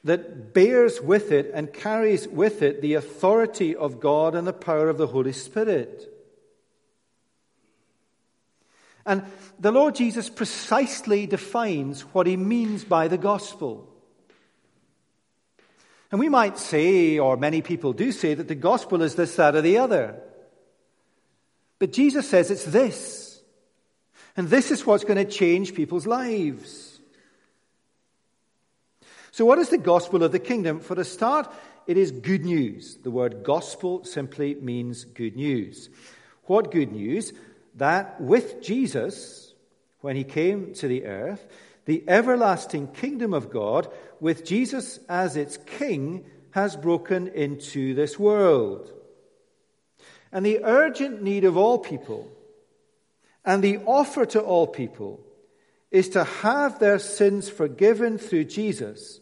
that 0.04 0.54
bears 0.54 1.02
with 1.02 1.32
it 1.32 1.52
and 1.54 1.74
carries 1.74 2.28
with 2.28 2.62
it 2.62 2.82
the 2.82 2.94
authority 2.94 3.76
of 3.76 4.00
God 4.00 4.36
and 4.36 4.48
the 4.48 4.54
power 4.54 4.90
of 4.90 4.98
the 4.98 5.08
Holy 5.08 5.34
Spirit. 5.34 6.06
And 9.06 9.24
the 9.60 9.72
Lord 9.72 9.96
Jesus 9.96 10.30
precisely 10.30 11.26
defines 11.26 12.02
what 12.02 12.28
he 12.28 12.38
means 12.38 12.84
by 12.84 13.08
the 13.08 13.18
gospel. 13.18 13.88
And 16.12 16.20
we 16.20 16.30
might 16.30 16.58
say, 16.58 17.20
or 17.20 17.38
many 17.38 17.62
people 17.62 17.94
do 17.94 18.12
say, 18.12 18.34
that 18.34 18.48
the 18.48 18.56
gospel 18.56 19.02
is 19.02 19.16
this, 19.16 19.36
that, 19.36 19.56
or 19.56 19.62
the 19.62 19.78
other. 19.78 20.16
But 21.78 21.94
Jesus 21.94 22.28
says 22.28 22.52
it's 22.52 22.66
this. 22.66 23.42
And 24.36 24.50
this 24.50 24.72
is 24.72 24.86
what's 24.86 25.04
going 25.04 25.24
to 25.24 25.32
change 25.32 25.76
people's 25.76 26.08
lives. 26.08 26.89
So, 29.32 29.46
what 29.46 29.60
is 29.60 29.70
the 29.70 29.78
gospel 29.78 30.24
of 30.24 30.32
the 30.32 30.40
kingdom? 30.40 30.80
For 30.80 31.00
a 31.00 31.04
start, 31.04 31.52
it 31.88 31.98
is 31.98 32.12
good 32.12 32.46
news. 32.46 32.98
The 33.04 33.12
word 33.12 33.44
gospel 33.44 34.04
simply 34.04 34.56
means 34.56 35.06
good 35.06 35.36
news. 35.36 35.90
What 36.44 36.72
good 36.72 36.92
news? 36.92 37.34
That 37.76 38.20
with 38.20 38.62
Jesus, 38.62 39.54
when 40.02 40.16
he 40.16 40.24
came 40.24 40.74
to 40.76 40.88
the 40.88 41.06
earth, 41.06 41.48
the 41.86 42.04
everlasting 42.08 42.88
kingdom 42.88 43.34
of 43.34 43.50
God, 43.50 43.88
with 44.20 44.46
Jesus 44.46 45.00
as 45.08 45.36
its 45.36 45.58
king, 45.58 46.26
has 46.52 46.76
broken 46.76 47.28
into 47.28 47.94
this 47.94 48.18
world. 48.18 48.92
And 50.32 50.46
the 50.46 50.64
urgent 50.64 51.22
need 51.22 51.44
of 51.44 51.58
all 51.58 51.80
people 51.80 52.32
and 53.46 53.64
the 53.64 53.78
offer 53.86 54.26
to 54.28 54.42
all 54.42 54.68
people 54.68 55.20
is 55.92 56.10
to 56.10 56.24
have 56.24 56.80
their 56.80 57.00
sins 57.00 57.50
forgiven 57.50 58.18
through 58.18 58.46
Jesus 58.46 59.20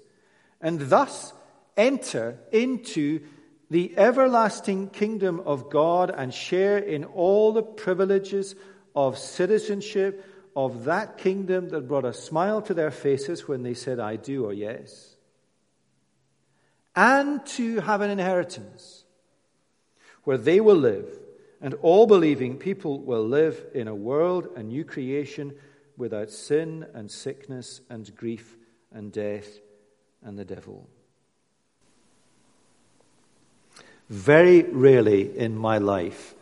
and 0.62 0.80
thus 0.90 1.34
enter 1.76 2.40
into 2.52 3.22
the 3.70 3.98
everlasting 3.98 4.90
kingdom 4.90 5.42
of 5.42 5.70
God 5.70 6.10
and 6.10 6.34
share 6.34 6.78
in 6.78 7.04
all 7.04 7.54
the 7.54 7.64
privileges 7.64 8.56
of 8.96 9.18
citizenship 9.18 10.26
of 10.56 10.86
that 10.86 11.18
kingdom 11.18 11.70
that 11.70 11.88
brought 11.88 12.06
a 12.06 12.14
smile 12.14 12.62
to 12.64 12.74
their 12.74 12.92
faces 12.92 13.48
when 13.48 13.64
they 13.64 13.74
said, 13.74 14.00
I 14.00 14.16
do 14.16 14.46
or 14.46 14.54
yes, 14.54 15.16
and 16.96 17.46
to 17.46 17.80
have 17.82 18.02
an 18.02 18.10
inheritance 18.10 19.04
where 20.24 20.38
they 20.38 20.60
will 20.60 20.76
live 20.76 21.08
and 21.62 21.76
all 21.76 22.08
believing 22.08 22.58
people 22.58 23.00
will 23.00 23.28
live 23.28 23.64
in 23.76 23.88
a 23.88 23.96
world, 23.96 24.48
a 24.56 24.64
new 24.64 24.84
creation, 24.84 25.54
without 25.98 26.30
sin 26.30 26.86
and 26.94 27.10
sickness 27.10 27.82
and 27.90 28.16
grief 28.16 28.56
and 28.94 29.12
death 29.12 29.48
and 30.24 30.38
the 30.38 30.46
devil. 30.46 30.88
Very 34.10 34.64
rarely 34.64 35.38
in 35.38 35.58
my 35.58 35.80
life 35.80 36.34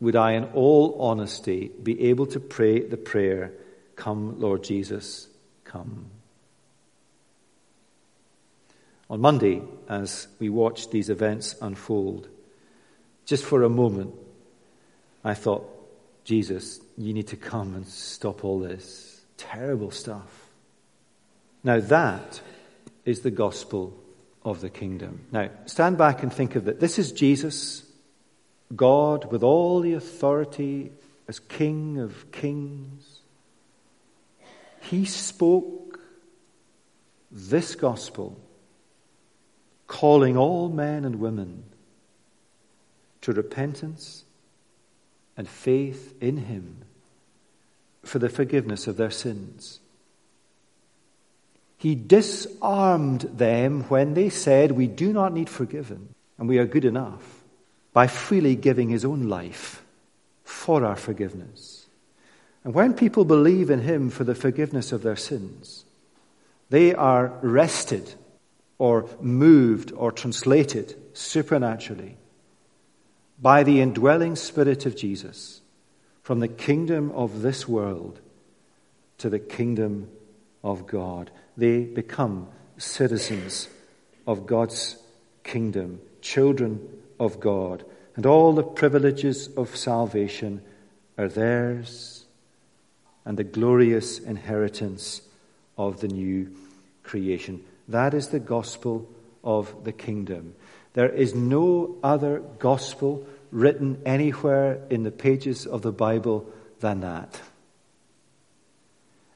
would 0.00 0.16
I, 0.16 0.32
in 0.32 0.44
all 0.54 0.96
honesty, 1.00 1.70
be 1.82 2.08
able 2.08 2.26
to 2.26 2.40
pray 2.40 2.80
the 2.80 2.96
prayer, 2.96 3.52
Come, 3.96 4.38
Lord 4.38 4.62
Jesus, 4.62 5.26
come. 5.64 6.06
On 9.10 9.20
Monday, 9.20 9.60
as 9.88 10.28
we 10.38 10.48
watched 10.48 10.92
these 10.92 11.10
events 11.10 11.56
unfold, 11.60 12.28
just 13.26 13.44
for 13.44 13.64
a 13.64 13.68
moment, 13.68 14.14
I 15.24 15.34
thought, 15.34 15.68
Jesus, 16.28 16.78
you 16.98 17.14
need 17.14 17.28
to 17.28 17.38
come 17.38 17.74
and 17.74 17.86
stop 17.86 18.44
all 18.44 18.58
this 18.58 19.22
terrible 19.38 19.90
stuff. 19.90 20.50
Now, 21.64 21.80
that 21.80 22.42
is 23.06 23.20
the 23.20 23.30
gospel 23.30 23.98
of 24.44 24.60
the 24.60 24.68
kingdom. 24.68 25.24
Now, 25.32 25.48
stand 25.64 25.96
back 25.96 26.22
and 26.22 26.30
think 26.30 26.54
of 26.54 26.68
it. 26.68 26.80
This 26.80 26.98
is 26.98 27.12
Jesus 27.12 27.82
God 28.76 29.32
with 29.32 29.42
all 29.42 29.80
the 29.80 29.94
authority 29.94 30.92
as 31.28 31.38
King 31.38 31.96
of 31.96 32.30
kings. 32.30 33.20
He 34.82 35.06
spoke 35.06 35.98
this 37.30 37.74
gospel, 37.74 38.38
calling 39.86 40.36
all 40.36 40.68
men 40.68 41.06
and 41.06 41.20
women 41.20 41.64
to 43.22 43.32
repentance 43.32 44.24
and 45.38 45.48
faith 45.48 46.14
in 46.20 46.36
Him 46.36 46.84
for 48.02 48.18
the 48.18 48.28
forgiveness 48.28 48.86
of 48.86 48.98
their 48.98 49.10
sins. 49.10 49.80
He 51.78 51.94
disarmed 51.94 53.20
them 53.20 53.84
when 53.84 54.14
they 54.14 54.28
said, 54.28 54.72
We 54.72 54.88
do 54.88 55.12
not 55.12 55.32
need 55.32 55.48
forgiven 55.48 56.14
and 56.38 56.48
we 56.48 56.58
are 56.58 56.66
good 56.66 56.84
enough 56.84 57.42
by 57.92 58.06
freely 58.06 58.54
giving 58.56 58.88
his 58.88 59.04
own 59.04 59.28
life 59.28 59.82
for 60.44 60.84
our 60.84 60.96
forgiveness. 60.96 61.86
And 62.64 62.74
when 62.74 62.94
people 62.94 63.24
believe 63.24 63.70
in 63.70 63.80
him 63.80 64.10
for 64.10 64.24
the 64.24 64.34
forgiveness 64.34 64.92
of 64.92 65.02
their 65.02 65.16
sins, 65.16 65.84
they 66.70 66.94
are 66.94 67.38
rested 67.42 68.14
or 68.78 69.08
moved 69.20 69.92
or 69.92 70.12
translated 70.12 70.94
supernaturally 71.12 72.16
by 73.40 73.62
the 73.62 73.80
indwelling 73.80 74.36
Spirit 74.36 74.86
of 74.86 74.96
Jesus 74.96 75.60
from 76.22 76.40
the 76.40 76.48
kingdom 76.48 77.10
of 77.12 77.42
this 77.42 77.68
world 77.68 78.20
to 79.18 79.30
the 79.30 79.38
kingdom 79.38 80.08
of 80.62 80.86
God. 80.86 81.30
They 81.56 81.80
become 81.84 82.48
citizens 82.76 83.68
of 84.26 84.46
God's 84.46 84.96
kingdom, 85.44 86.00
children 86.20 86.86
of 87.18 87.40
God, 87.40 87.84
and 88.16 88.26
all 88.26 88.52
the 88.52 88.62
privileges 88.62 89.48
of 89.56 89.76
salvation 89.76 90.60
are 91.16 91.28
theirs, 91.28 92.26
and 93.24 93.36
the 93.36 93.44
glorious 93.44 94.18
inheritance 94.18 95.22
of 95.76 96.00
the 96.00 96.08
new 96.08 96.50
creation. 97.02 97.64
That 97.88 98.14
is 98.14 98.28
the 98.28 98.40
gospel 98.40 99.08
of 99.42 99.84
the 99.84 99.92
kingdom. 99.92 100.54
There 100.94 101.08
is 101.08 101.34
no 101.34 101.96
other 102.02 102.42
gospel 102.58 103.26
written 103.50 104.02
anywhere 104.04 104.80
in 104.90 105.02
the 105.04 105.10
pages 105.10 105.66
of 105.66 105.82
the 105.82 105.92
Bible 105.92 106.50
than 106.80 107.00
that. 107.00 107.40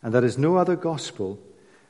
And 0.03 0.13
there 0.13 0.25
is 0.25 0.37
no 0.37 0.57
other 0.57 0.77
gospel 0.77 1.39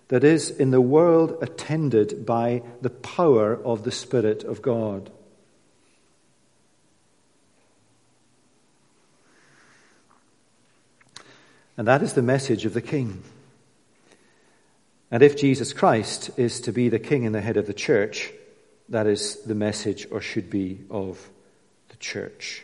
that 0.08 0.24
is 0.24 0.50
in 0.50 0.70
the 0.70 0.80
world 0.80 1.38
attended 1.40 2.26
by 2.26 2.62
the 2.82 2.90
power 2.90 3.54
of 3.64 3.84
the 3.84 3.90
Spirit 3.90 4.44
of 4.44 4.60
God. 4.60 5.10
And 11.76 11.88
that 11.88 12.02
is 12.02 12.12
the 12.12 12.22
message 12.22 12.66
of 12.66 12.74
the 12.74 12.82
King. 12.82 13.22
And 15.10 15.22
if 15.22 15.36
Jesus 15.36 15.72
Christ 15.72 16.30
is 16.36 16.60
to 16.62 16.72
be 16.72 16.90
the 16.90 16.98
King 16.98 17.24
and 17.24 17.34
the 17.34 17.40
head 17.40 17.56
of 17.56 17.66
the 17.66 17.74
church, 17.74 18.30
That 18.92 19.06
is 19.06 19.36
the 19.46 19.54
message, 19.54 20.06
or 20.10 20.20
should 20.20 20.50
be, 20.50 20.80
of 20.90 21.30
the 21.88 21.96
church. 21.96 22.62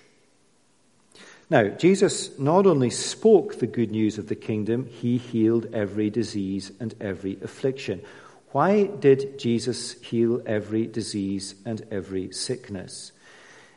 Now, 1.49 1.69
Jesus 1.69 2.39
not 2.39 2.67
only 2.67 2.91
spoke 2.91 3.59
the 3.59 3.67
good 3.67 3.91
news 3.91 4.19
of 4.19 4.29
the 4.29 4.35
kingdom, 4.35 4.85
he 4.85 5.17
healed 5.17 5.73
every 5.73 6.11
disease 6.11 6.71
and 6.79 6.95
every 7.01 7.39
affliction. 7.43 8.03
Why 8.53 8.85
did 8.85 9.39
Jesus 9.39 9.95
heal 10.03 10.43
every 10.45 10.87
disease 10.87 11.55
and 11.65 11.81
every 11.91 12.31
sickness? 12.31 13.13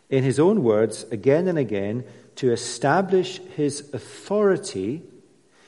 In 0.10 0.25
his 0.25 0.38
own 0.38 0.62
words, 0.62 1.05
again 1.10 1.48
and 1.48 1.58
again, 1.58 2.03
to 2.36 2.51
establish 2.51 3.39
his 3.55 3.89
authority, 3.93 5.03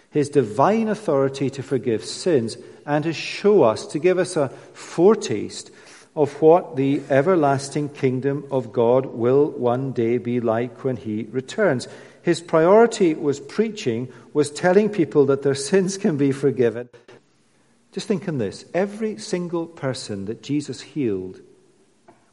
his 0.10 0.28
divine 0.28 0.90
authority 0.90 1.50
to 1.52 1.64
forgive 1.64 2.04
sins, 2.04 2.58
and 2.86 3.06
to 3.06 3.14
show 3.14 3.64
us, 3.64 3.88
to 3.88 4.00
give 4.00 4.18
us 4.18 4.36
a 4.36 4.50
foretaste 4.74 5.72
of 6.16 6.42
what 6.42 6.76
the 6.76 7.02
everlasting 7.10 7.90
kingdom 7.90 8.46
of 8.52 8.72
God 8.72 9.08
will 9.08 9.50
one 9.50 9.92
day 9.92 10.18
be 10.18 10.40
like 10.40 10.84
when 10.84 10.98
he 10.98 11.24
returns. 11.32 11.88
His 12.22 12.40
priority 12.40 13.16
was 13.16 13.40
preaching, 13.40 14.12
was 14.32 14.52
telling 14.52 14.90
people 14.90 15.26
that 15.28 15.42
their 15.42 15.56
sins 15.70 15.98
can 15.98 16.18
be 16.18 16.32
forgiven. 16.32 16.90
Just 17.92 18.08
think 18.08 18.28
on 18.28 18.38
this 18.38 18.66
every 18.74 19.18
single 19.18 19.66
person 19.66 20.26
that 20.26 20.44
Jesus 20.44 20.82
healed 20.82 21.40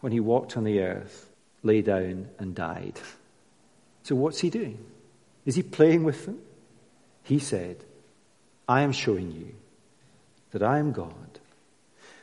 when 0.00 0.12
he 0.12 0.20
walked 0.20 0.56
on 0.56 0.64
the 0.64 0.80
earth 0.80 1.28
lay 1.62 1.82
down 1.82 2.28
and 2.38 2.54
died. 2.54 2.98
So, 4.02 4.14
what's 4.14 4.40
he 4.40 4.48
doing? 4.48 4.78
Is 5.44 5.56
he 5.56 5.62
playing 5.62 6.04
with 6.04 6.24
them? 6.24 6.38
He 7.22 7.38
said, 7.38 7.76
I 8.66 8.80
am 8.82 8.92
showing 8.92 9.30
you 9.32 9.54
that 10.52 10.62
I 10.62 10.78
am 10.78 10.92
God 10.92 11.29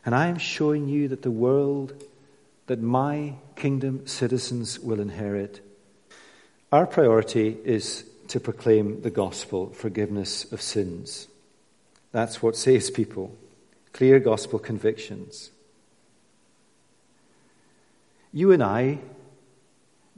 and 0.07 0.15
I 0.15 0.27
am 0.27 0.37
showing 0.37 0.87
you 0.87 1.09
that 1.09 1.21
the 1.21 1.29
world 1.29 2.01
that 2.67 2.81
my 2.81 3.33
kingdom 3.57 4.07
citizens 4.07 4.79
will 4.79 5.01
inherit, 5.01 5.59
our 6.71 6.87
priority 6.87 7.57
is 7.65 8.05
to 8.29 8.39
proclaim 8.39 9.01
the 9.01 9.09
gospel, 9.09 9.69
forgiveness 9.71 10.49
of 10.53 10.61
sins. 10.61 11.27
That's 12.13 12.41
what 12.41 12.55
saves 12.55 12.89
people. 12.89 13.35
Clear 13.91 14.21
gospel 14.21 14.59
convictions. 14.59 15.51
You 18.31 18.53
and 18.53 18.63
I 18.63 18.99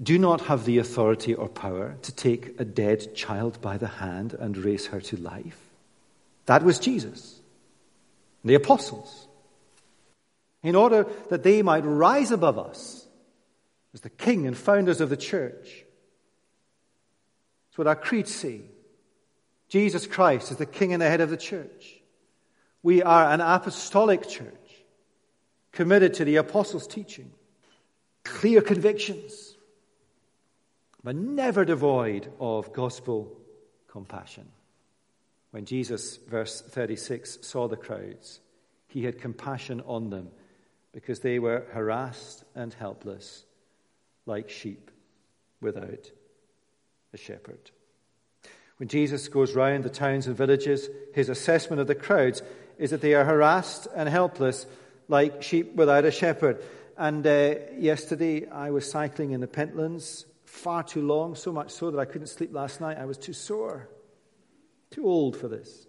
do 0.01 0.19
not 0.19 0.41
have 0.41 0.65
the 0.65 0.77
authority 0.77 1.34
or 1.34 1.50
power 1.50 1.96
to 2.03 2.12
take 2.12 2.60
a 2.60 2.63
dead 2.63 3.15
child 3.15 3.60
by 3.60 3.77
the 3.79 3.88
hand 3.88 4.36
and 4.36 4.55
raise 4.55 4.86
her 4.86 5.01
to 5.01 5.17
life. 5.17 5.58
That 6.46 6.62
was 6.62 6.77
Jesus, 6.77 7.39
the 8.46 8.53
apostles 8.53 9.25
in 10.63 10.75
order 10.75 11.07
that 11.29 11.43
they 11.43 11.61
might 11.61 11.85
rise 11.85 12.31
above 12.31 12.59
us 12.59 13.07
as 13.93 14.01
the 14.01 14.09
king 14.09 14.45
and 14.45 14.57
founders 14.57 15.01
of 15.01 15.09
the 15.09 15.17
church. 15.17 15.85
That's 17.67 17.77
what 17.77 17.87
our 17.87 17.95
creeds 17.95 18.33
say. 18.33 18.61
Jesus 19.69 20.07
Christ 20.07 20.51
is 20.51 20.57
the 20.57 20.65
king 20.65 20.93
and 20.93 21.01
the 21.01 21.09
head 21.09 21.21
of 21.21 21.29
the 21.29 21.37
church. 21.37 22.01
We 22.81 23.03
are 23.03 23.31
an 23.31 23.41
apostolic 23.41 24.27
church 24.27 24.55
committed 25.71 26.15
to 26.15 26.25
the 26.25 26.37
apostles' 26.37 26.87
teaching, 26.87 27.31
clear 28.23 28.61
convictions, 28.61 29.55
but 31.03 31.15
never 31.15 31.63
devoid 31.65 32.31
of 32.39 32.73
gospel 32.73 33.37
compassion. 33.87 34.49
When 35.51 35.65
Jesus, 35.65 36.17
verse 36.17 36.61
36, 36.61 37.39
saw 37.41 37.67
the 37.67 37.77
crowds, 37.77 38.39
he 38.87 39.03
had 39.03 39.19
compassion 39.19 39.81
on 39.85 40.09
them 40.09 40.29
because 40.93 41.19
they 41.19 41.39
were 41.39 41.65
harassed 41.72 42.43
and 42.55 42.74
helpless, 42.74 43.43
like 44.25 44.50
sheep 44.50 44.91
without 45.62 46.12
a 47.13 47.17
shepherd. 47.17 47.72
When 48.77 48.89
Jesus 48.89 49.27
goes 49.27 49.55
round 49.55 49.84
the 49.84 49.89
towns 49.89 50.27
and 50.27 50.38
villages, 50.38 50.89
his 51.13 51.30
assessment 51.30 51.82
of 51.82 51.88
the 51.88 51.95
crowds 51.95 52.41
is 52.78 52.91
that 52.91 53.02
they 53.02 53.13
are 53.13 53.25
harassed 53.25 53.88
and 53.93 54.08
helpless, 54.08 54.65
like 55.08 55.43
sheep 55.43 55.75
without 55.75 56.06
a 56.06 56.12
shepherd. 56.12 56.63
And 56.97 57.25
uh, 57.28 57.56
yesterday 57.78 58.47
I 58.47 58.71
was 58.71 58.89
cycling 58.89 59.32
in 59.32 59.41
the 59.41 59.47
Pentlands, 59.47 60.25
far 60.45 60.84
too 60.84 61.06
long, 61.06 61.36
so 61.36 61.52
much 61.52 61.71
so 61.71 61.91
that 61.91 61.99
I 61.99 62.06
couldn't 62.06 62.28
sleep 62.28 62.54
last 62.54 62.82
night. 62.82 62.97
I 62.97 63.06
was 63.06 63.17
too 63.17 63.34
sore, 63.34 63.89
too 64.91 65.06
old 65.06 65.36
for 65.36 65.47
this. 65.47 65.88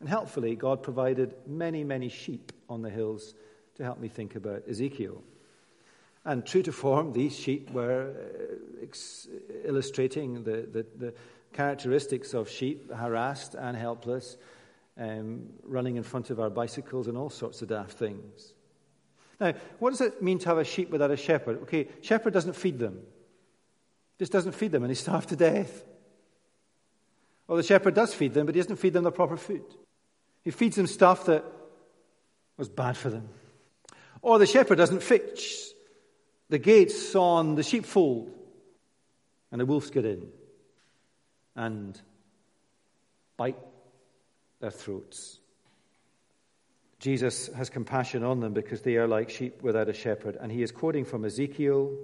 And 0.00 0.08
helpfully, 0.08 0.56
God 0.56 0.82
provided 0.82 1.34
many, 1.46 1.84
many 1.84 2.08
sheep 2.08 2.52
on 2.68 2.82
the 2.82 2.90
hills 2.90 3.34
to 3.76 3.84
help 3.84 3.98
me 3.98 4.08
think 4.08 4.36
about 4.36 4.62
Ezekiel. 4.68 5.22
And 6.24 6.46
true 6.46 6.62
to 6.62 6.72
form, 6.72 7.12
these 7.12 7.36
sheep 7.36 7.70
were 7.70 8.14
uh, 8.82 8.86
illustrating 9.64 10.44
the, 10.44 10.66
the, 10.72 10.86
the, 10.96 11.14
characteristics 11.52 12.34
of 12.34 12.50
sheep, 12.50 12.92
harassed 12.92 13.54
and 13.54 13.76
helpless, 13.76 14.36
um, 14.98 15.46
running 15.62 15.94
in 15.94 16.02
front 16.02 16.30
of 16.30 16.40
our 16.40 16.50
bicycles 16.50 17.06
and 17.06 17.16
all 17.16 17.30
sorts 17.30 17.62
of 17.62 17.68
daft 17.68 17.92
things. 17.92 18.54
Now, 19.38 19.54
what 19.78 19.90
does 19.90 20.00
it 20.00 20.20
mean 20.20 20.40
to 20.40 20.48
have 20.48 20.58
a 20.58 20.64
sheep 20.64 20.90
without 20.90 21.12
a 21.12 21.16
shepherd? 21.16 21.62
Okay, 21.62 21.86
shepherd 22.02 22.32
doesn't 22.32 22.56
feed 22.56 22.80
them. 22.80 23.00
Just 24.18 24.32
doesn't 24.32 24.56
feed 24.56 24.72
them 24.72 24.82
and 24.82 24.90
they 24.90 24.96
starve 24.96 25.28
to 25.28 25.36
death. 25.36 25.84
Or 27.46 27.56
the 27.56 27.62
shepherd 27.62 27.94
does 27.94 28.12
feed 28.12 28.34
them, 28.34 28.46
but 28.46 28.56
he 28.56 28.60
doesn't 28.60 28.76
feed 28.76 28.92
them 28.92 29.04
the 29.04 29.12
proper 29.12 29.36
food. 29.36 29.64
He 30.42 30.50
feeds 30.50 30.74
them 30.74 30.88
stuff 30.88 31.26
that 31.26 31.44
was 32.56 32.68
bad 32.68 32.96
for 32.96 33.10
them. 33.10 33.28
Or 34.24 34.38
the 34.38 34.46
shepherd 34.46 34.76
doesn't 34.76 35.02
fix 35.02 35.74
the 36.48 36.58
gates 36.58 37.14
on 37.14 37.56
the 37.56 37.62
sheepfold, 37.62 38.30
and 39.52 39.60
the 39.60 39.66
wolves 39.66 39.90
get 39.90 40.06
in 40.06 40.28
and 41.54 42.00
bite 43.36 43.58
their 44.60 44.70
throats. 44.70 45.40
Jesus 47.00 47.48
has 47.48 47.68
compassion 47.68 48.24
on 48.24 48.40
them 48.40 48.54
because 48.54 48.80
they 48.80 48.96
are 48.96 49.06
like 49.06 49.28
sheep 49.28 49.60
without 49.62 49.90
a 49.90 49.92
shepherd. 49.92 50.38
And 50.40 50.50
he 50.50 50.62
is 50.62 50.72
quoting 50.72 51.04
from 51.04 51.26
Ezekiel. 51.26 51.94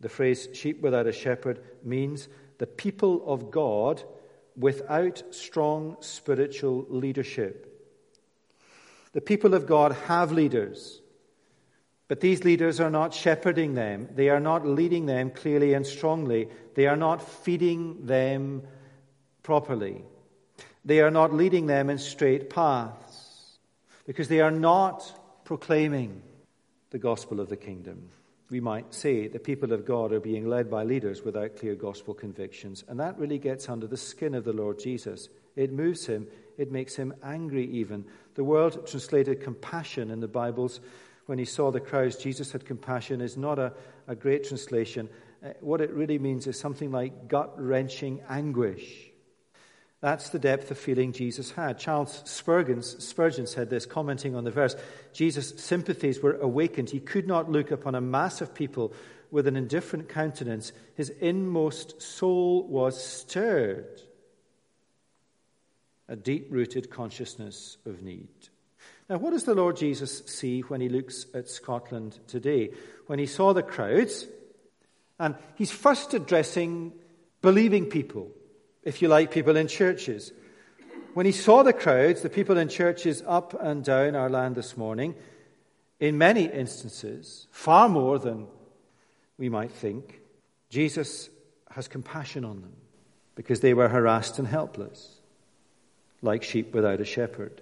The 0.00 0.10
phrase 0.10 0.48
sheep 0.52 0.82
without 0.82 1.06
a 1.06 1.12
shepherd 1.12 1.64
means 1.82 2.28
the 2.58 2.66
people 2.66 3.24
of 3.26 3.50
God 3.50 4.02
without 4.58 5.22
strong 5.30 5.96
spiritual 6.00 6.84
leadership. 6.90 7.70
The 9.14 9.22
people 9.22 9.54
of 9.54 9.66
God 9.66 9.92
have 10.06 10.30
leaders. 10.30 11.00
But 12.06 12.20
these 12.20 12.44
leaders 12.44 12.80
are 12.80 12.90
not 12.90 13.14
shepherding 13.14 13.74
them. 13.74 14.08
They 14.14 14.28
are 14.28 14.40
not 14.40 14.66
leading 14.66 15.06
them 15.06 15.30
clearly 15.30 15.72
and 15.72 15.86
strongly. 15.86 16.48
They 16.74 16.86
are 16.86 16.96
not 16.96 17.22
feeding 17.22 18.06
them 18.06 18.62
properly. 19.42 20.04
They 20.84 21.00
are 21.00 21.10
not 21.10 21.32
leading 21.32 21.66
them 21.66 21.88
in 21.88 21.98
straight 21.98 22.50
paths 22.50 23.58
because 24.06 24.28
they 24.28 24.40
are 24.40 24.50
not 24.50 25.20
proclaiming 25.44 26.22
the 26.90 26.98
gospel 26.98 27.40
of 27.40 27.48
the 27.48 27.56
kingdom. 27.56 28.10
We 28.50 28.60
might 28.60 28.92
say 28.92 29.26
the 29.26 29.38
people 29.38 29.72
of 29.72 29.86
God 29.86 30.12
are 30.12 30.20
being 30.20 30.46
led 30.46 30.70
by 30.70 30.84
leaders 30.84 31.22
without 31.24 31.56
clear 31.56 31.74
gospel 31.74 32.12
convictions, 32.12 32.84
and 32.86 33.00
that 33.00 33.18
really 33.18 33.38
gets 33.38 33.68
under 33.68 33.86
the 33.86 33.96
skin 33.96 34.34
of 34.34 34.44
the 34.44 34.52
Lord 34.52 34.78
Jesus. 34.78 35.30
It 35.56 35.72
moves 35.72 36.06
him, 36.06 36.26
it 36.58 36.70
makes 36.70 36.94
him 36.94 37.14
angry, 37.22 37.66
even. 37.70 38.04
The 38.34 38.44
word 38.44 38.86
translated 38.86 39.40
compassion 39.40 40.10
in 40.10 40.20
the 40.20 40.28
Bible's 40.28 40.80
when 41.26 41.38
he 41.38 41.44
saw 41.44 41.70
the 41.70 41.80
crowds, 41.80 42.16
Jesus 42.16 42.52
had 42.52 42.66
compassion 42.66 43.20
is 43.20 43.36
not 43.36 43.58
a, 43.58 43.72
a 44.06 44.14
great 44.14 44.46
translation. 44.46 45.08
Uh, 45.44 45.50
what 45.60 45.80
it 45.80 45.90
really 45.90 46.18
means 46.18 46.46
is 46.46 46.58
something 46.58 46.90
like 46.90 47.28
gut 47.28 47.54
wrenching 47.60 48.20
anguish. 48.28 49.10
That's 50.00 50.28
the 50.28 50.38
depth 50.38 50.70
of 50.70 50.76
feeling 50.76 51.12
Jesus 51.12 51.50
had. 51.52 51.78
Charles 51.78 52.22
Spurgeon, 52.26 52.82
Spurgeon 52.82 53.46
said 53.46 53.70
this, 53.70 53.86
commenting 53.86 54.36
on 54.36 54.44
the 54.44 54.50
verse 54.50 54.76
Jesus' 55.14 55.58
sympathies 55.62 56.20
were 56.20 56.36
awakened. 56.36 56.90
He 56.90 57.00
could 57.00 57.26
not 57.26 57.50
look 57.50 57.70
upon 57.70 57.94
a 57.94 58.02
mass 58.02 58.42
of 58.42 58.54
people 58.54 58.92
with 59.30 59.46
an 59.46 59.56
indifferent 59.56 60.10
countenance. 60.10 60.72
His 60.94 61.08
inmost 61.08 62.02
soul 62.02 62.66
was 62.66 63.02
stirred. 63.02 64.02
A 66.06 66.16
deep 66.16 66.48
rooted 66.50 66.90
consciousness 66.90 67.78
of 67.86 68.02
need. 68.02 68.28
Now, 69.08 69.18
what 69.18 69.30
does 69.30 69.44
the 69.44 69.54
Lord 69.54 69.76
Jesus 69.76 70.22
see 70.26 70.60
when 70.62 70.80
he 70.80 70.88
looks 70.88 71.26
at 71.34 71.48
Scotland 71.48 72.18
today? 72.26 72.70
When 73.06 73.18
he 73.18 73.26
saw 73.26 73.52
the 73.52 73.62
crowds, 73.62 74.26
and 75.18 75.34
he's 75.56 75.70
first 75.70 76.14
addressing 76.14 76.92
believing 77.42 77.86
people, 77.86 78.30
if 78.82 79.02
you 79.02 79.08
like, 79.08 79.30
people 79.30 79.56
in 79.56 79.68
churches. 79.68 80.32
When 81.12 81.26
he 81.26 81.32
saw 81.32 81.62
the 81.62 81.74
crowds, 81.74 82.22
the 82.22 82.30
people 82.30 82.56
in 82.56 82.68
churches 82.68 83.22
up 83.26 83.54
and 83.60 83.84
down 83.84 84.16
our 84.16 84.30
land 84.30 84.54
this 84.56 84.76
morning, 84.76 85.14
in 86.00 86.16
many 86.16 86.46
instances, 86.46 87.46
far 87.50 87.88
more 87.88 88.18
than 88.18 88.46
we 89.38 89.50
might 89.50 89.70
think, 89.70 90.20
Jesus 90.70 91.28
has 91.70 91.86
compassion 91.86 92.44
on 92.44 92.62
them 92.62 92.72
because 93.34 93.60
they 93.60 93.74
were 93.74 93.88
harassed 93.88 94.38
and 94.38 94.48
helpless, 94.48 95.20
like 96.22 96.42
sheep 96.42 96.72
without 96.72 97.00
a 97.00 97.04
shepherd. 97.04 97.60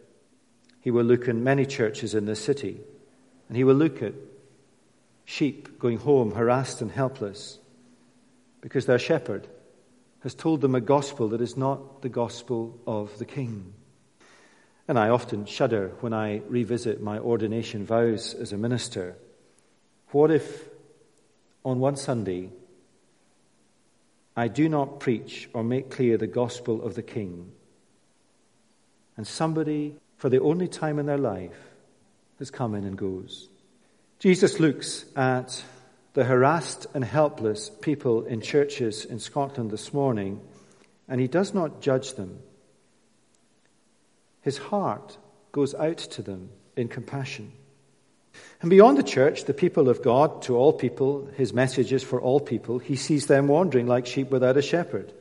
He 0.83 0.91
will 0.91 1.05
look 1.05 1.29
in 1.29 1.43
many 1.43 1.65
churches 1.65 2.15
in 2.15 2.27
this 2.27 2.45
city, 2.45 2.81
and 3.49 3.57
he 3.57 3.65
will 3.65 3.75
look 3.75 4.03
at 4.03 4.15
sheep 5.25 5.79
going 5.79 5.99
home 5.99 6.33
harassed 6.33 6.83
and 6.83 6.91
helpless 6.91 7.59
because 8.61 8.87
their 8.87 8.99
shepherd 8.99 9.47
has 10.21 10.35
told 10.35 10.61
them 10.61 10.75
a 10.75 10.81
gospel 10.81 11.29
that 11.29 11.41
is 11.41 11.57
not 11.57 12.03
the 12.03 12.09
gospel 12.09 12.79
of 12.87 13.17
the 13.19 13.25
king. 13.25 13.73
And 14.89 14.99
I 14.99 15.09
often 15.09 15.47
shudder 15.47 15.93
when 16.01 16.13
I 16.13 16.43
revisit 16.49 17.01
my 17.01 17.19
ordination 17.19 17.87
vows 17.87 18.35
as 18.35 18.53
a 18.53 18.57
minister. 18.57 19.17
What 20.11 20.31
if 20.31 20.69
on 21.65 21.79
one 21.79 21.97
Sunday 21.97 22.51
I 24.37 24.49
do 24.49 24.69
not 24.69 24.99
preach 25.01 25.49
or 25.53 25.63
make 25.63 25.91
clear 25.91 26.17
the 26.17 26.27
gospel 26.27 26.83
of 26.83 26.95
the 26.95 27.03
king, 27.03 27.53
and 29.17 29.27
somebody, 29.27 29.97
for 30.23 30.29
the 30.29 30.41
only 30.41 30.69
time 30.69 31.01
in 31.01 31.07
their 31.07 31.19
life, 31.19 31.73
has 32.39 32.49
come 32.49 32.77
in 32.77 32.85
and 32.85 32.97
goes? 32.97 33.49
Jesus 34.21 34.61
looks 34.61 35.05
at 35.17 35.65
the 36.13 36.23
harassed 36.23 36.87
and 36.95 37.05
helpless 37.05 37.69
people 37.69 38.25
in 38.27 38.41
churches 38.41 39.05
in 39.05 39.19
Scotland 39.19 39.73
this 39.73 39.93
morning, 39.93 40.41
and 41.09 41.21
he 41.21 41.27
does 41.27 41.53
not 41.55 41.81
judge 41.81 42.15
them. 42.15 42.39
His 44.43 44.59
heart 44.59 45.19
goes 45.51 45.75
out 45.75 45.99
to 45.99 46.23
them 46.23 46.51
in 46.77 46.87
compassion. 46.87 47.51
And 48.61 48.71
beyond 48.71 48.99
the 48.99 49.03
church, 49.03 49.47
the 49.47 49.53
people 49.53 49.89
of 49.89 50.05
God, 50.05 50.43
to 50.43 50.57
all 50.57 50.73
people, 50.73 51.29
his 51.37 51.53
message 51.53 51.93
is 51.93 52.05
for 52.05 52.21
all 52.21 52.39
people. 52.39 52.79
He 52.79 52.95
sees 52.95 53.27
them 53.27 53.49
wandering 53.49 53.89
like 53.89 54.07
sheep 54.07 54.31
without 54.31 54.57
a 54.57 54.63
shepherd. 54.63 55.13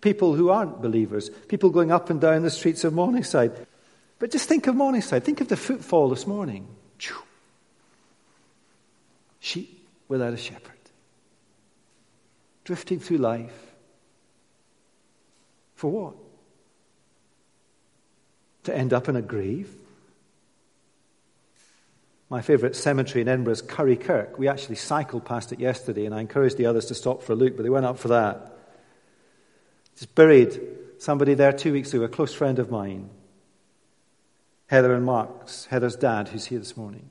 People 0.00 0.34
who 0.34 0.48
aren't 0.48 0.80
believers, 0.80 1.28
people 1.48 1.68
going 1.68 1.92
up 1.92 2.08
and 2.08 2.18
down 2.18 2.44
the 2.44 2.50
streets 2.50 2.82
of 2.82 2.94
Morningside. 2.94 3.66
But 4.24 4.30
just 4.30 4.48
think 4.48 4.66
of 4.68 4.74
Morningside. 4.74 5.22
Think 5.22 5.42
of 5.42 5.48
the 5.48 5.56
footfall 5.58 6.08
this 6.08 6.26
morning. 6.26 6.66
Sheep 9.38 9.86
without 10.08 10.32
a 10.32 10.38
shepherd. 10.38 10.72
Drifting 12.64 13.00
through 13.00 13.18
life. 13.18 13.74
For 15.74 15.90
what? 15.90 16.14
To 18.62 18.74
end 18.74 18.94
up 18.94 19.10
in 19.10 19.16
a 19.16 19.20
grave? 19.20 19.68
My 22.30 22.40
favourite 22.40 22.76
cemetery 22.76 23.20
in 23.20 23.28
Edinburgh 23.28 23.52
is 23.52 23.60
Currie 23.60 23.98
Kirk. 23.98 24.38
We 24.38 24.48
actually 24.48 24.76
cycled 24.76 25.26
past 25.26 25.52
it 25.52 25.60
yesterday, 25.60 26.06
and 26.06 26.14
I 26.14 26.22
encouraged 26.22 26.56
the 26.56 26.64
others 26.64 26.86
to 26.86 26.94
stop 26.94 27.22
for 27.22 27.34
a 27.34 27.36
look, 27.36 27.58
but 27.58 27.62
they 27.62 27.68
went 27.68 27.84
up 27.84 27.98
for 27.98 28.08
that. 28.08 28.56
Just 29.98 30.14
buried 30.14 30.58
somebody 30.96 31.34
there 31.34 31.52
two 31.52 31.74
weeks 31.74 31.92
ago, 31.92 32.04
a 32.04 32.08
close 32.08 32.32
friend 32.32 32.58
of 32.58 32.70
mine. 32.70 33.10
Heather 34.74 34.92
and 34.92 35.04
Mark's, 35.04 35.66
Heather's 35.66 35.94
dad, 35.94 36.26
who's 36.26 36.46
here 36.46 36.58
this 36.58 36.76
morning. 36.76 37.08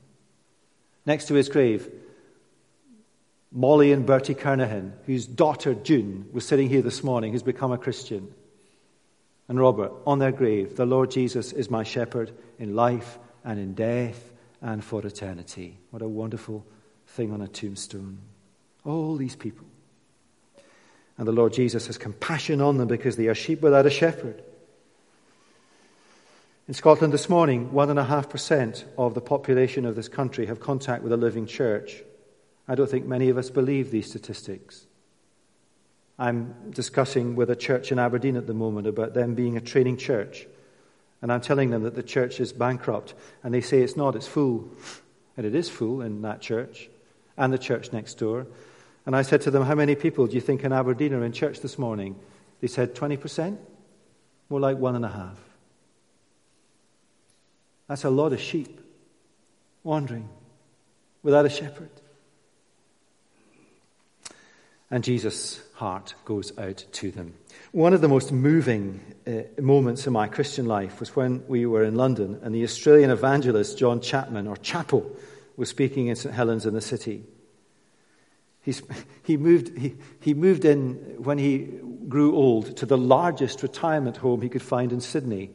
Next 1.06 1.28
to 1.28 1.34
his 1.34 1.48
grave, 1.48 1.90
Molly 3.50 3.90
and 3.90 4.04
Bertie 4.04 4.34
Kernahan, 4.34 4.92
whose 5.06 5.24
daughter 5.24 5.72
June 5.72 6.28
was 6.30 6.46
sitting 6.46 6.68
here 6.68 6.82
this 6.82 7.02
morning, 7.02 7.32
who's 7.32 7.42
become 7.42 7.72
a 7.72 7.78
Christian. 7.78 8.34
And 9.48 9.58
Robert, 9.58 9.92
on 10.06 10.18
their 10.18 10.30
grave, 10.30 10.76
the 10.76 10.84
Lord 10.84 11.10
Jesus 11.10 11.52
is 11.52 11.70
my 11.70 11.84
shepherd 11.84 12.32
in 12.58 12.76
life 12.76 13.18
and 13.46 13.58
in 13.58 13.72
death 13.72 14.30
and 14.60 14.84
for 14.84 15.00
eternity. 15.06 15.78
What 15.88 16.02
a 16.02 16.06
wonderful 16.06 16.66
thing 17.06 17.32
on 17.32 17.40
a 17.40 17.48
tombstone. 17.48 18.18
All 18.84 19.16
these 19.16 19.36
people. 19.36 19.66
And 21.16 21.26
the 21.26 21.32
Lord 21.32 21.54
Jesus 21.54 21.86
has 21.86 21.96
compassion 21.96 22.60
on 22.60 22.76
them 22.76 22.88
because 22.88 23.16
they 23.16 23.28
are 23.28 23.34
sheep 23.34 23.62
without 23.62 23.86
a 23.86 23.90
shepherd. 23.90 24.44
In 26.66 26.72
Scotland 26.72 27.12
this 27.12 27.28
morning, 27.28 27.68
1.5% 27.72 28.84
of 28.96 29.12
the 29.12 29.20
population 29.20 29.84
of 29.84 29.96
this 29.96 30.08
country 30.08 30.46
have 30.46 30.60
contact 30.60 31.02
with 31.02 31.12
a 31.12 31.16
living 31.16 31.44
church. 31.44 32.02
I 32.66 32.74
don't 32.74 32.88
think 32.88 33.04
many 33.04 33.28
of 33.28 33.36
us 33.36 33.50
believe 33.50 33.90
these 33.90 34.08
statistics. 34.08 34.86
I'm 36.18 36.54
discussing 36.70 37.36
with 37.36 37.50
a 37.50 37.56
church 37.56 37.92
in 37.92 37.98
Aberdeen 37.98 38.38
at 38.38 38.46
the 38.46 38.54
moment 38.54 38.86
about 38.86 39.12
them 39.12 39.34
being 39.34 39.58
a 39.58 39.60
training 39.60 39.98
church. 39.98 40.46
And 41.20 41.30
I'm 41.30 41.42
telling 41.42 41.68
them 41.68 41.82
that 41.82 41.96
the 41.96 42.02
church 42.02 42.40
is 42.40 42.54
bankrupt. 42.54 43.12
And 43.42 43.52
they 43.52 43.60
say 43.60 43.82
it's 43.82 43.96
not, 43.96 44.16
it's 44.16 44.26
full. 44.26 44.70
And 45.36 45.44
it 45.44 45.54
is 45.54 45.68
full 45.68 46.00
in 46.00 46.22
that 46.22 46.40
church 46.40 46.88
and 47.36 47.52
the 47.52 47.58
church 47.58 47.92
next 47.92 48.14
door. 48.14 48.46
And 49.04 49.14
I 49.14 49.20
said 49.20 49.42
to 49.42 49.50
them, 49.50 49.64
How 49.64 49.74
many 49.74 49.96
people 49.96 50.26
do 50.26 50.34
you 50.34 50.40
think 50.40 50.64
in 50.64 50.72
Aberdeen 50.72 51.12
are 51.12 51.24
in 51.24 51.32
church 51.32 51.60
this 51.60 51.78
morning? 51.78 52.16
They 52.62 52.68
said 52.68 52.94
20%? 52.94 53.58
More 54.48 54.60
like 54.60 54.78
one 54.78 54.96
and 54.96 55.04
a 55.04 55.08
half. 55.08 55.43
That's 57.88 58.04
a 58.04 58.10
lot 58.10 58.32
of 58.32 58.40
sheep 58.40 58.80
wandering 59.82 60.28
without 61.22 61.46
a 61.46 61.50
shepherd. 61.50 61.90
And 64.90 65.02
Jesus' 65.02 65.60
heart 65.74 66.14
goes 66.24 66.56
out 66.58 66.84
to 66.92 67.10
them. 67.10 67.34
One 67.72 67.94
of 67.94 68.00
the 68.00 68.08
most 68.08 68.30
moving 68.30 69.00
uh, 69.26 69.60
moments 69.60 70.06
in 70.06 70.12
my 70.12 70.28
Christian 70.28 70.66
life 70.66 71.00
was 71.00 71.16
when 71.16 71.44
we 71.48 71.66
were 71.66 71.82
in 71.82 71.96
London 71.96 72.38
and 72.42 72.54
the 72.54 72.62
Australian 72.62 73.10
evangelist 73.10 73.78
John 73.78 74.00
Chapman, 74.00 74.46
or 74.46 74.56
Chappo, 74.56 75.04
was 75.56 75.68
speaking 75.68 76.06
in 76.06 76.16
St. 76.16 76.34
Helens 76.34 76.66
in 76.66 76.74
the 76.74 76.80
city. 76.80 77.24
He's, 78.62 78.82
he, 79.24 79.36
moved, 79.36 79.76
he, 79.76 79.96
he 80.20 80.34
moved 80.34 80.64
in 80.64 80.94
when 81.18 81.38
he 81.38 81.68
grew 82.08 82.36
old 82.36 82.76
to 82.76 82.86
the 82.86 82.98
largest 82.98 83.62
retirement 83.62 84.18
home 84.18 84.42
he 84.42 84.48
could 84.48 84.62
find 84.62 84.92
in 84.92 85.00
Sydney 85.00 85.50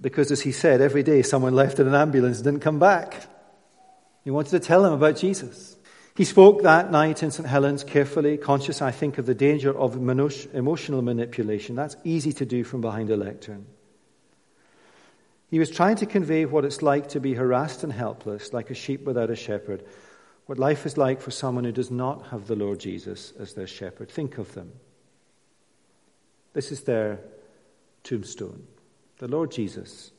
because, 0.00 0.30
as 0.30 0.40
he 0.40 0.52
said, 0.52 0.80
every 0.80 1.02
day 1.02 1.22
someone 1.22 1.54
left 1.54 1.78
in 1.78 1.86
an 1.86 1.94
ambulance 1.94 2.40
didn't 2.40 2.60
come 2.60 2.78
back. 2.78 3.26
He 4.24 4.30
wanted 4.30 4.50
to 4.50 4.60
tell 4.60 4.82
them 4.82 4.92
about 4.92 5.16
Jesus. 5.16 5.76
He 6.16 6.24
spoke 6.24 6.62
that 6.62 6.92
night 6.92 7.22
in 7.22 7.30
St. 7.30 7.48
Helens 7.48 7.82
carefully, 7.82 8.36
conscious, 8.36 8.80
I 8.80 8.92
think, 8.92 9.18
of 9.18 9.26
the 9.26 9.34
danger 9.34 9.76
of 9.76 9.96
emotional 9.96 11.02
manipulation. 11.02 11.74
That's 11.74 11.96
easy 12.04 12.32
to 12.34 12.46
do 12.46 12.62
from 12.62 12.80
behind 12.80 13.10
a 13.10 13.16
lectern. 13.16 13.66
He 15.50 15.58
was 15.58 15.70
trying 15.70 15.96
to 15.96 16.06
convey 16.06 16.46
what 16.46 16.64
it's 16.64 16.82
like 16.82 17.08
to 17.10 17.20
be 17.20 17.34
harassed 17.34 17.84
and 17.84 17.92
helpless, 17.92 18.52
like 18.52 18.70
a 18.70 18.74
sheep 18.74 19.04
without 19.04 19.30
a 19.30 19.36
shepherd, 19.36 19.84
what 20.46 20.58
life 20.58 20.86
is 20.86 20.96
like 20.96 21.20
for 21.20 21.30
someone 21.30 21.64
who 21.64 21.72
does 21.72 21.90
not 21.90 22.28
have 22.28 22.46
the 22.46 22.56
Lord 22.56 22.80
Jesus 22.80 23.32
as 23.38 23.54
their 23.54 23.66
shepherd. 23.66 24.10
Think 24.10 24.38
of 24.38 24.54
them. 24.54 24.72
This 26.52 26.70
is 26.70 26.82
their 26.82 27.20
tombstone. 28.02 28.66
The 29.18 29.28
Lord 29.28 29.50
Jesus 29.50 30.10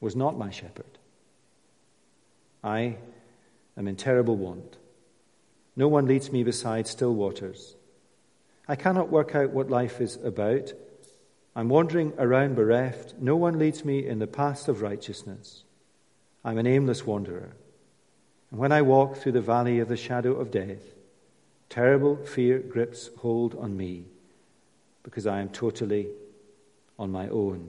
was 0.00 0.16
not 0.16 0.36
my 0.36 0.50
shepherd. 0.50 0.98
I 2.64 2.96
am 3.76 3.88
in 3.88 3.96
terrible 3.96 4.36
want. 4.36 4.76
No 5.76 5.88
one 5.88 6.06
leads 6.06 6.30
me 6.30 6.44
beside 6.44 6.86
still 6.86 7.14
waters. 7.14 7.76
I 8.68 8.76
cannot 8.76 9.10
work 9.10 9.34
out 9.34 9.50
what 9.50 9.70
life 9.70 10.00
is 10.00 10.16
about. 10.22 10.72
I'm 11.56 11.68
wandering 11.68 12.12
around 12.18 12.56
bereft. 12.56 13.14
No 13.18 13.36
one 13.36 13.58
leads 13.58 13.84
me 13.84 14.06
in 14.06 14.18
the 14.18 14.26
paths 14.26 14.68
of 14.68 14.82
righteousness. 14.82 15.64
I'm 16.44 16.58
an 16.58 16.66
aimless 16.66 17.06
wanderer. 17.06 17.54
And 18.50 18.60
when 18.60 18.72
I 18.72 18.82
walk 18.82 19.16
through 19.16 19.32
the 19.32 19.40
valley 19.40 19.78
of 19.78 19.88
the 19.88 19.96
shadow 19.96 20.32
of 20.34 20.50
death, 20.50 20.82
terrible 21.68 22.16
fear 22.16 22.58
grips 22.58 23.10
hold 23.18 23.54
on 23.54 23.76
me 23.76 24.04
because 25.02 25.26
I 25.26 25.40
am 25.40 25.48
totally 25.48 26.08
on 26.98 27.10
my 27.10 27.28
own. 27.28 27.68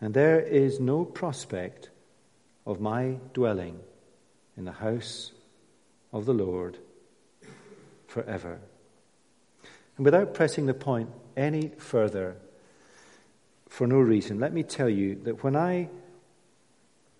And 0.00 0.14
there 0.14 0.40
is 0.40 0.80
no 0.80 1.04
prospect 1.04 1.90
of 2.66 2.80
my 2.80 3.18
dwelling 3.34 3.80
in 4.56 4.64
the 4.64 4.72
house 4.72 5.32
of 6.12 6.26
the 6.26 6.34
Lord 6.34 6.78
forever. 8.06 8.60
And 9.96 10.04
without 10.04 10.34
pressing 10.34 10.66
the 10.66 10.74
point 10.74 11.10
any 11.36 11.68
further, 11.78 12.36
for 13.68 13.86
no 13.86 13.98
reason, 13.98 14.40
let 14.40 14.52
me 14.52 14.62
tell 14.62 14.88
you 14.88 15.16
that 15.24 15.44
when 15.44 15.54
I 15.54 15.88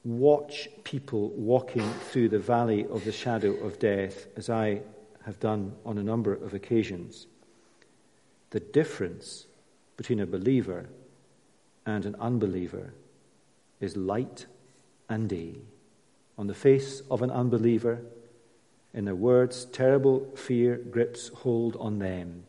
watch 0.05 0.69
people 0.83 1.29
walking 1.31 1.89
through 2.11 2.31
the 2.31 2.39
valley 2.39 2.87
of 2.87 3.05
the 3.05 3.13
shadow 3.13 3.53
of 3.53 3.79
death, 3.79 4.27
as 4.37 4.49
I 4.49 4.81
have 5.25 5.39
done 5.39 5.75
on 5.85 5.99
a 5.99 6.03
number 6.03 6.33
of 6.33 6.55
occasions, 6.55 7.27
the 8.51 8.61
difference 8.61 9.47
between 9.97 10.21
a 10.21 10.27
believer 10.27 10.89
and 11.91 12.07
an 12.07 12.17
unbeliever 12.21 12.95
is 13.81 13.97
light 13.97 14.47
and 15.09 15.29
day. 15.29 15.57
On 16.39 16.47
the 16.47 16.55
face 16.55 17.03
of 17.11 17.23
an 17.23 17.31
unbeliever, 17.31 18.01
in 18.95 19.05
their 19.05 19.15
words, 19.15 19.67
terrible 19.67 20.27
fear 20.37 20.77
grips 20.77 21.29
hold 21.29 21.77
on 21.77 21.99
them 21.99 22.45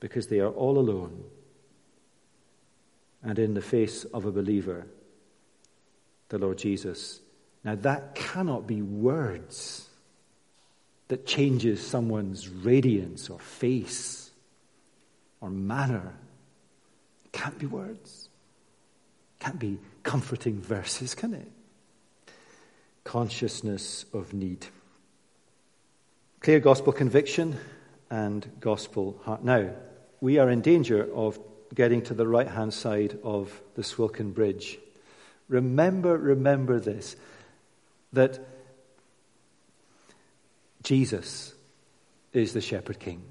because 0.00 0.26
they 0.26 0.40
are 0.40 0.50
all 0.50 0.78
alone. 0.78 1.24
And 3.22 3.38
in 3.38 3.54
the 3.54 3.62
face 3.62 4.04
of 4.04 4.26
a 4.26 4.32
believer, 4.32 4.86
the 6.28 6.38
Lord 6.38 6.58
Jesus. 6.58 7.20
Now, 7.64 7.76
that 7.76 8.14
cannot 8.14 8.66
be 8.66 8.82
words 8.82 9.88
that 11.08 11.26
changes 11.26 11.84
someone's 11.84 12.48
radiance 12.48 13.30
or 13.30 13.38
face 13.38 14.30
or 15.40 15.50
manner. 15.50 16.14
Can't 17.34 17.58
be 17.58 17.66
words. 17.66 18.28
Can't 19.40 19.58
be 19.58 19.78
comforting 20.04 20.60
verses, 20.60 21.16
can 21.16 21.34
it? 21.34 21.50
Consciousness 23.02 24.06
of 24.14 24.32
need. 24.32 24.66
Clear 26.38 26.60
gospel 26.60 26.92
conviction 26.92 27.58
and 28.08 28.48
gospel 28.60 29.20
heart. 29.24 29.42
Now, 29.42 29.70
we 30.20 30.38
are 30.38 30.48
in 30.48 30.60
danger 30.60 31.12
of 31.12 31.40
getting 31.74 32.02
to 32.02 32.14
the 32.14 32.26
right 32.26 32.46
hand 32.46 32.72
side 32.72 33.18
of 33.24 33.60
the 33.74 33.82
Swilcan 33.82 34.32
Bridge. 34.32 34.78
Remember, 35.48 36.16
remember 36.16 36.78
this 36.78 37.16
that 38.12 38.38
Jesus 40.84 41.52
is 42.32 42.52
the 42.52 42.60
shepherd 42.60 43.00
king. 43.00 43.22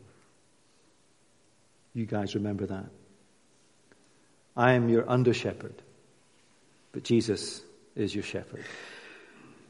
You 1.94 2.06
guys 2.06 2.36
remember 2.36 2.66
that. 2.66 2.90
I 4.56 4.74
am 4.74 4.90
your 4.90 5.10
under 5.10 5.34
shepherd, 5.34 5.76
but 6.92 7.04
Jesus 7.04 7.62
is 7.96 8.14
your 8.14 8.24
shepherd. 8.24 8.64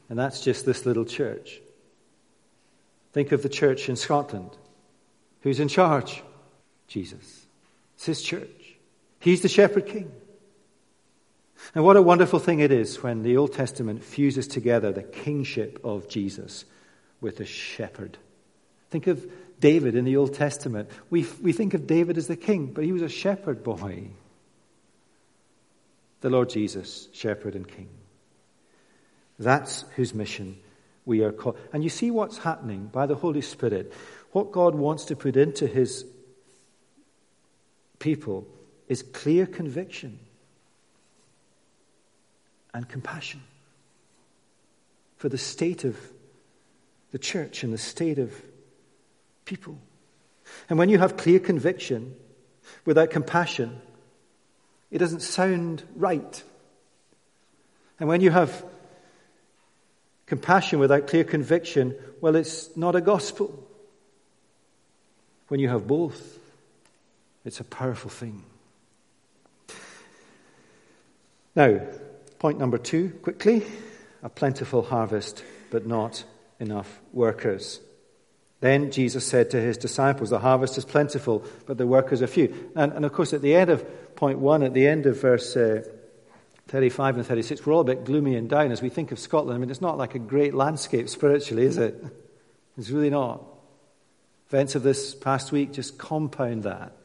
And 0.08 0.18
that's 0.18 0.40
just 0.42 0.66
this 0.66 0.84
little 0.84 1.04
church. 1.04 1.60
Think 3.12 3.32
of 3.32 3.42
the 3.42 3.48
church 3.48 3.88
in 3.88 3.96
Scotland. 3.96 4.50
Who's 5.42 5.60
in 5.60 5.68
charge? 5.68 6.22
Jesus. 6.88 7.46
It's 7.96 8.06
his 8.06 8.22
church. 8.22 8.74
He's 9.20 9.40
the 9.40 9.48
shepherd 9.48 9.86
king. 9.86 10.10
And 11.74 11.84
what 11.84 11.96
a 11.96 12.02
wonderful 12.02 12.38
thing 12.38 12.60
it 12.60 12.70
is 12.70 13.02
when 13.02 13.22
the 13.22 13.36
Old 13.36 13.54
Testament 13.54 14.04
fuses 14.04 14.46
together 14.46 14.92
the 14.92 15.02
kingship 15.02 15.80
of 15.82 16.08
Jesus 16.08 16.64
with 17.20 17.38
the 17.38 17.46
shepherd. 17.46 18.18
Think 18.90 19.06
of 19.06 19.24
David 19.60 19.94
in 19.94 20.04
the 20.04 20.16
Old 20.16 20.34
Testament. 20.34 20.90
We, 21.08 21.26
we 21.40 21.52
think 21.52 21.72
of 21.72 21.86
David 21.86 22.18
as 22.18 22.26
the 22.26 22.36
king, 22.36 22.66
but 22.66 22.84
he 22.84 22.92
was 22.92 23.02
a 23.02 23.08
shepherd 23.08 23.64
boy. 23.64 24.08
The 26.24 26.30
Lord 26.30 26.48
Jesus, 26.48 27.08
shepherd 27.12 27.54
and 27.54 27.68
king. 27.68 27.90
That's 29.38 29.84
whose 29.94 30.14
mission 30.14 30.56
we 31.04 31.22
are 31.22 31.32
called. 31.32 31.58
And 31.70 31.84
you 31.84 31.90
see 31.90 32.10
what's 32.10 32.38
happening 32.38 32.86
by 32.86 33.04
the 33.04 33.14
Holy 33.14 33.42
Spirit. 33.42 33.92
What 34.32 34.50
God 34.50 34.74
wants 34.74 35.04
to 35.04 35.16
put 35.16 35.36
into 35.36 35.66
his 35.66 36.06
people 37.98 38.46
is 38.88 39.02
clear 39.02 39.44
conviction 39.44 40.18
and 42.72 42.88
compassion 42.88 43.42
for 45.18 45.28
the 45.28 45.36
state 45.36 45.84
of 45.84 45.94
the 47.12 47.18
church 47.18 47.64
and 47.64 47.70
the 47.70 47.76
state 47.76 48.18
of 48.18 48.32
people. 49.44 49.76
And 50.70 50.78
when 50.78 50.88
you 50.88 50.96
have 50.96 51.18
clear 51.18 51.38
conviction 51.38 52.16
without 52.86 53.10
compassion, 53.10 53.78
it 54.94 54.98
doesn't 54.98 55.22
sound 55.22 55.82
right. 55.96 56.42
And 57.98 58.08
when 58.08 58.20
you 58.20 58.30
have 58.30 58.64
compassion 60.26 60.78
without 60.78 61.08
clear 61.08 61.24
conviction, 61.24 61.96
well, 62.20 62.36
it's 62.36 62.76
not 62.76 62.94
a 62.94 63.00
gospel. 63.00 63.68
When 65.48 65.58
you 65.58 65.68
have 65.68 65.88
both, 65.88 66.38
it's 67.44 67.58
a 67.58 67.64
powerful 67.64 68.08
thing. 68.08 68.44
Now, 71.56 71.80
point 72.38 72.60
number 72.60 72.78
two, 72.78 73.10
quickly 73.20 73.66
a 74.22 74.28
plentiful 74.28 74.82
harvest, 74.82 75.42
but 75.70 75.88
not 75.88 76.22
enough 76.60 77.00
workers. 77.12 77.80
Then 78.60 78.92
Jesus 78.92 79.26
said 79.26 79.50
to 79.50 79.60
his 79.60 79.76
disciples, 79.76 80.30
The 80.30 80.38
harvest 80.38 80.78
is 80.78 80.84
plentiful, 80.84 81.44
but 81.66 81.78
the 81.78 81.86
workers 81.86 82.22
are 82.22 82.28
few. 82.28 82.70
And, 82.76 82.92
and 82.92 83.04
of 83.04 83.12
course, 83.12 83.32
at 83.32 83.42
the 83.42 83.56
end 83.56 83.70
of 83.70 83.84
point 84.24 84.38
one, 84.38 84.62
at 84.62 84.72
the 84.72 84.88
end 84.88 85.04
of 85.04 85.20
verse 85.20 85.54
uh, 85.54 85.82
35 86.68 87.18
and 87.18 87.26
36, 87.26 87.66
we're 87.66 87.74
all 87.74 87.82
a 87.82 87.84
bit 87.84 88.06
gloomy 88.06 88.36
and 88.36 88.48
down 88.48 88.72
as 88.72 88.80
we 88.80 88.88
think 88.88 89.12
of 89.12 89.18
Scotland. 89.18 89.54
I 89.54 89.58
mean, 89.58 89.68
it's 89.68 89.82
not 89.82 89.98
like 89.98 90.14
a 90.14 90.18
great 90.18 90.54
landscape 90.54 91.10
spiritually, 91.10 91.66
is 91.66 91.76
it? 91.76 92.02
It's 92.78 92.88
really 92.88 93.10
not. 93.10 93.44
Events 94.48 94.76
of 94.76 94.82
this 94.82 95.14
past 95.14 95.52
week 95.52 95.74
just 95.74 95.98
compound 95.98 96.62
that. 96.62 96.96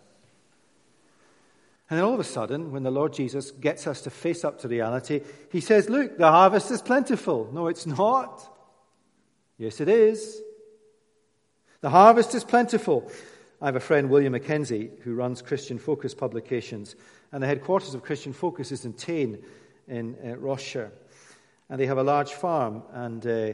And 1.90 2.00
then 2.00 2.06
all 2.06 2.14
of 2.14 2.22
a 2.22 2.24
sudden, 2.24 2.72
when 2.72 2.84
the 2.84 2.90
Lord 2.90 3.12
Jesus 3.12 3.52
gets 3.52 3.86
us 3.86 4.00
to 4.04 4.10
face 4.10 4.46
up 4.46 4.62
to 4.62 4.70
reality, 4.70 5.20
he 5.52 5.60
says, 5.60 5.90
Look, 5.90 6.18
the 6.18 6.32
harvest 6.32 6.72
is 6.72 6.82
plentiful. 6.82 7.50
No, 7.52 7.68
it's 7.68 7.86
not. 7.86 8.50
Yes, 9.58 9.82
it 9.82 9.90
is. 9.90 10.42
The 11.82 11.90
harvest 11.90 12.34
is 12.34 12.46
plentiful. 12.46 13.12
I 13.62 13.66
have 13.66 13.76
a 13.76 13.82
friend, 13.82 14.10
William 14.10 14.32
Mackenzie, 14.32 14.90
who 15.04 15.16
runs 15.16 15.42
Christian 15.42 15.80
Focus 15.80 16.14
publications, 16.14 16.96
and 17.34 17.44
the 17.44 17.48
headquarters 17.48 17.94
of 17.94 18.04
Christian 18.04 18.32
Focus 18.32 18.72
is 18.72 18.86
in 18.86 18.94
Tain 18.94 19.44
in 19.86 20.16
uh, 20.26 20.38
Ross-shire. 20.38 20.94
And 21.70 21.78
they 21.78 21.86
have 21.86 21.98
a 21.98 22.04
large 22.04 22.32
farm, 22.32 22.84
and 22.94 23.28
uh, 23.28 23.54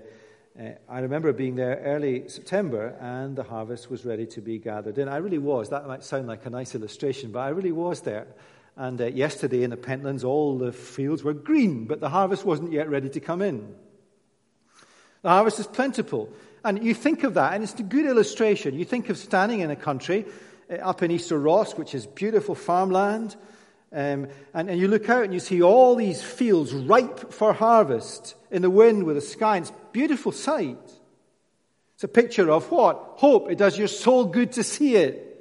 uh, 0.57 0.73
I 0.87 0.99
remember 0.99 1.33
being 1.33 1.55
there 1.55 1.81
early 1.83 2.29
September, 2.29 2.95
and 3.01 3.35
the 3.35 3.43
harvest 3.43 3.89
was 3.89 4.05
ready 4.05 4.27
to 4.27 4.41
be 4.41 4.59
gathered 4.59 4.99
in. 4.99 5.09
I 5.09 5.17
really 5.17 5.39
was. 5.39 5.69
That 5.69 5.87
might 5.87 6.03
sound 6.03 6.27
like 6.27 6.45
a 6.45 6.51
nice 6.51 6.75
illustration, 6.75 7.31
but 7.31 7.39
I 7.39 7.49
really 7.49 7.71
was 7.71 8.01
there. 8.01 8.27
And 8.75 9.01
uh, 9.01 9.07
yesterday 9.07 9.63
in 9.63 9.71
the 9.71 9.77
Pentlands, 9.77 10.23
all 10.23 10.59
the 10.59 10.71
fields 10.71 11.23
were 11.23 11.33
green, 11.33 11.85
but 11.85 11.99
the 11.99 12.09
harvest 12.09 12.45
wasn't 12.45 12.73
yet 12.73 12.89
ready 12.89 13.09
to 13.09 13.19
come 13.19 13.41
in. 13.41 13.73
The 15.23 15.29
harvest 15.29 15.59
is 15.59 15.65
plentiful. 15.65 16.29
And 16.65 16.83
you 16.83 16.95
think 16.95 17.23
of 17.23 17.35
that, 17.35 17.53
and 17.53 17.63
it's 17.63 17.79
a 17.79 17.83
good 17.83 18.07
illustration. 18.07 18.73
You 18.73 18.85
think 18.85 19.09
of 19.09 19.19
standing 19.19 19.59
in 19.59 19.69
a 19.69 19.75
country 19.75 20.25
uh, 20.67 20.77
up 20.77 21.03
in 21.03 21.11
Easter 21.11 21.37
Ross, 21.37 21.75
which 21.75 21.93
is 21.93 22.07
beautiful 22.07 22.55
farmland, 22.55 23.35
um, 23.91 24.27
and, 24.53 24.69
and, 24.71 24.79
you 24.79 24.87
look 24.87 25.07
out 25.07 25.23
and 25.23 25.33
you 25.33 25.39
see 25.39 25.61
all 25.61 25.95
these 25.95 26.23
fields 26.23 26.73
ripe 26.73 27.31
for 27.31 27.53
harvest 27.53 28.35
in 28.49 28.63
the 28.63 28.69
wind 28.69 29.03
with 29.03 29.15
the 29.15 29.21
sky. 29.21 29.57
It's 29.57 29.69
a 29.69 29.73
beautiful 29.91 30.31
sight. 30.31 30.79
It's 31.93 32.03
a 32.03 32.07
picture 32.07 32.49
of 32.49 32.69
what? 32.71 33.13
Hope. 33.17 33.49
It 33.51 33.59
does 33.59 33.77
your 33.77 33.87
soul 33.87 34.25
good 34.25 34.53
to 34.53 34.63
see 34.63 34.95
it. 34.95 35.34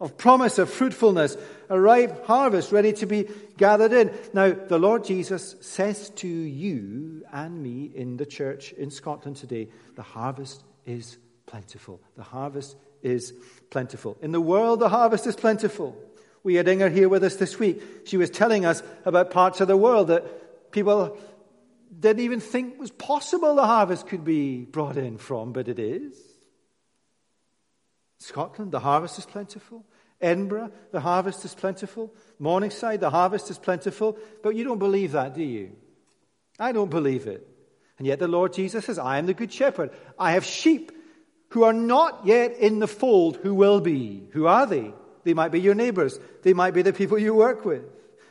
Of 0.00 0.16
promise, 0.16 0.58
of 0.58 0.70
fruitfulness, 0.70 1.36
a 1.68 1.78
ripe 1.78 2.24
harvest 2.24 2.72
ready 2.72 2.94
to 2.94 3.06
be 3.06 3.28
gathered 3.58 3.92
in. 3.92 4.12
Now, 4.32 4.52
the 4.52 4.78
Lord 4.78 5.04
Jesus 5.04 5.56
says 5.60 6.08
to 6.16 6.26
you 6.26 7.22
and 7.30 7.62
me 7.62 7.90
in 7.94 8.16
the 8.16 8.24
church 8.24 8.72
in 8.72 8.90
Scotland 8.90 9.36
today, 9.36 9.68
the 9.96 10.02
harvest 10.02 10.64
is 10.86 11.18
plentiful. 11.44 12.00
The 12.16 12.22
harvest 12.22 12.76
is 13.02 13.34
plentiful. 13.68 14.16
In 14.22 14.32
the 14.32 14.40
world, 14.40 14.80
the 14.80 14.88
harvest 14.88 15.26
is 15.26 15.36
plentiful. 15.36 15.96
We 16.42 16.54
had 16.54 16.68
Inger 16.68 16.88
here 16.88 17.08
with 17.08 17.22
us 17.22 17.36
this 17.36 17.58
week. 17.58 17.82
She 18.06 18.16
was 18.16 18.30
telling 18.30 18.64
us 18.64 18.82
about 19.04 19.30
parts 19.30 19.60
of 19.60 19.68
the 19.68 19.76
world 19.76 20.08
that 20.08 20.72
people 20.72 21.18
didn't 21.98 22.22
even 22.22 22.40
think 22.40 22.78
was 22.78 22.90
possible 22.90 23.54
the 23.54 23.66
harvest 23.66 24.06
could 24.06 24.24
be 24.24 24.64
brought 24.64 24.96
in 24.96 25.18
from, 25.18 25.52
but 25.52 25.68
it 25.68 25.78
is. 25.78 26.14
Scotland, 28.18 28.70
the 28.70 28.80
harvest 28.80 29.18
is 29.18 29.26
plentiful. 29.26 29.84
Edinburgh, 30.20 30.72
the 30.92 31.00
harvest 31.00 31.44
is 31.44 31.54
plentiful. 31.54 32.12
Morningside, 32.38 33.00
the 33.00 33.10
harvest 33.10 33.50
is 33.50 33.58
plentiful. 33.58 34.18
But 34.42 34.54
you 34.54 34.64
don't 34.64 34.78
believe 34.78 35.12
that, 35.12 35.34
do 35.34 35.42
you? 35.42 35.72
I 36.58 36.72
don't 36.72 36.90
believe 36.90 37.26
it. 37.26 37.46
And 37.98 38.06
yet 38.06 38.18
the 38.18 38.28
Lord 38.28 38.52
Jesus 38.52 38.84
says, 38.84 38.98
I 38.98 39.18
am 39.18 39.26
the 39.26 39.34
good 39.34 39.52
shepherd. 39.52 39.90
I 40.18 40.32
have 40.32 40.44
sheep 40.44 40.92
who 41.50 41.64
are 41.64 41.72
not 41.72 42.26
yet 42.26 42.56
in 42.58 42.78
the 42.78 42.88
fold 42.88 43.36
who 43.36 43.54
will 43.54 43.80
be. 43.80 44.28
Who 44.32 44.46
are 44.46 44.66
they? 44.66 44.92
They 45.24 45.34
might 45.34 45.52
be 45.52 45.60
your 45.60 45.74
neighbors. 45.74 46.18
They 46.42 46.54
might 46.54 46.74
be 46.74 46.82
the 46.82 46.92
people 46.92 47.18
you 47.18 47.34
work 47.34 47.64
with. 47.64 47.82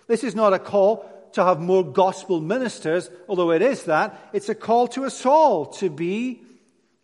This 0.08 0.24
is 0.24 0.36
not 0.36 0.54
a 0.54 0.60
call 0.60 1.06
to 1.34 1.44
have 1.44 1.60
more 1.60 1.84
gospel 1.84 2.42
ministers, 2.42 3.10
although 3.28 3.52
it 3.52 3.62
is 3.62 3.84
that. 3.84 4.30
It's 4.34 4.50
a 4.50 4.56
call 4.56 4.88
to 4.90 5.06
us 5.06 5.26
all 5.26 5.68
to 5.74 5.90
be 5.90 6.42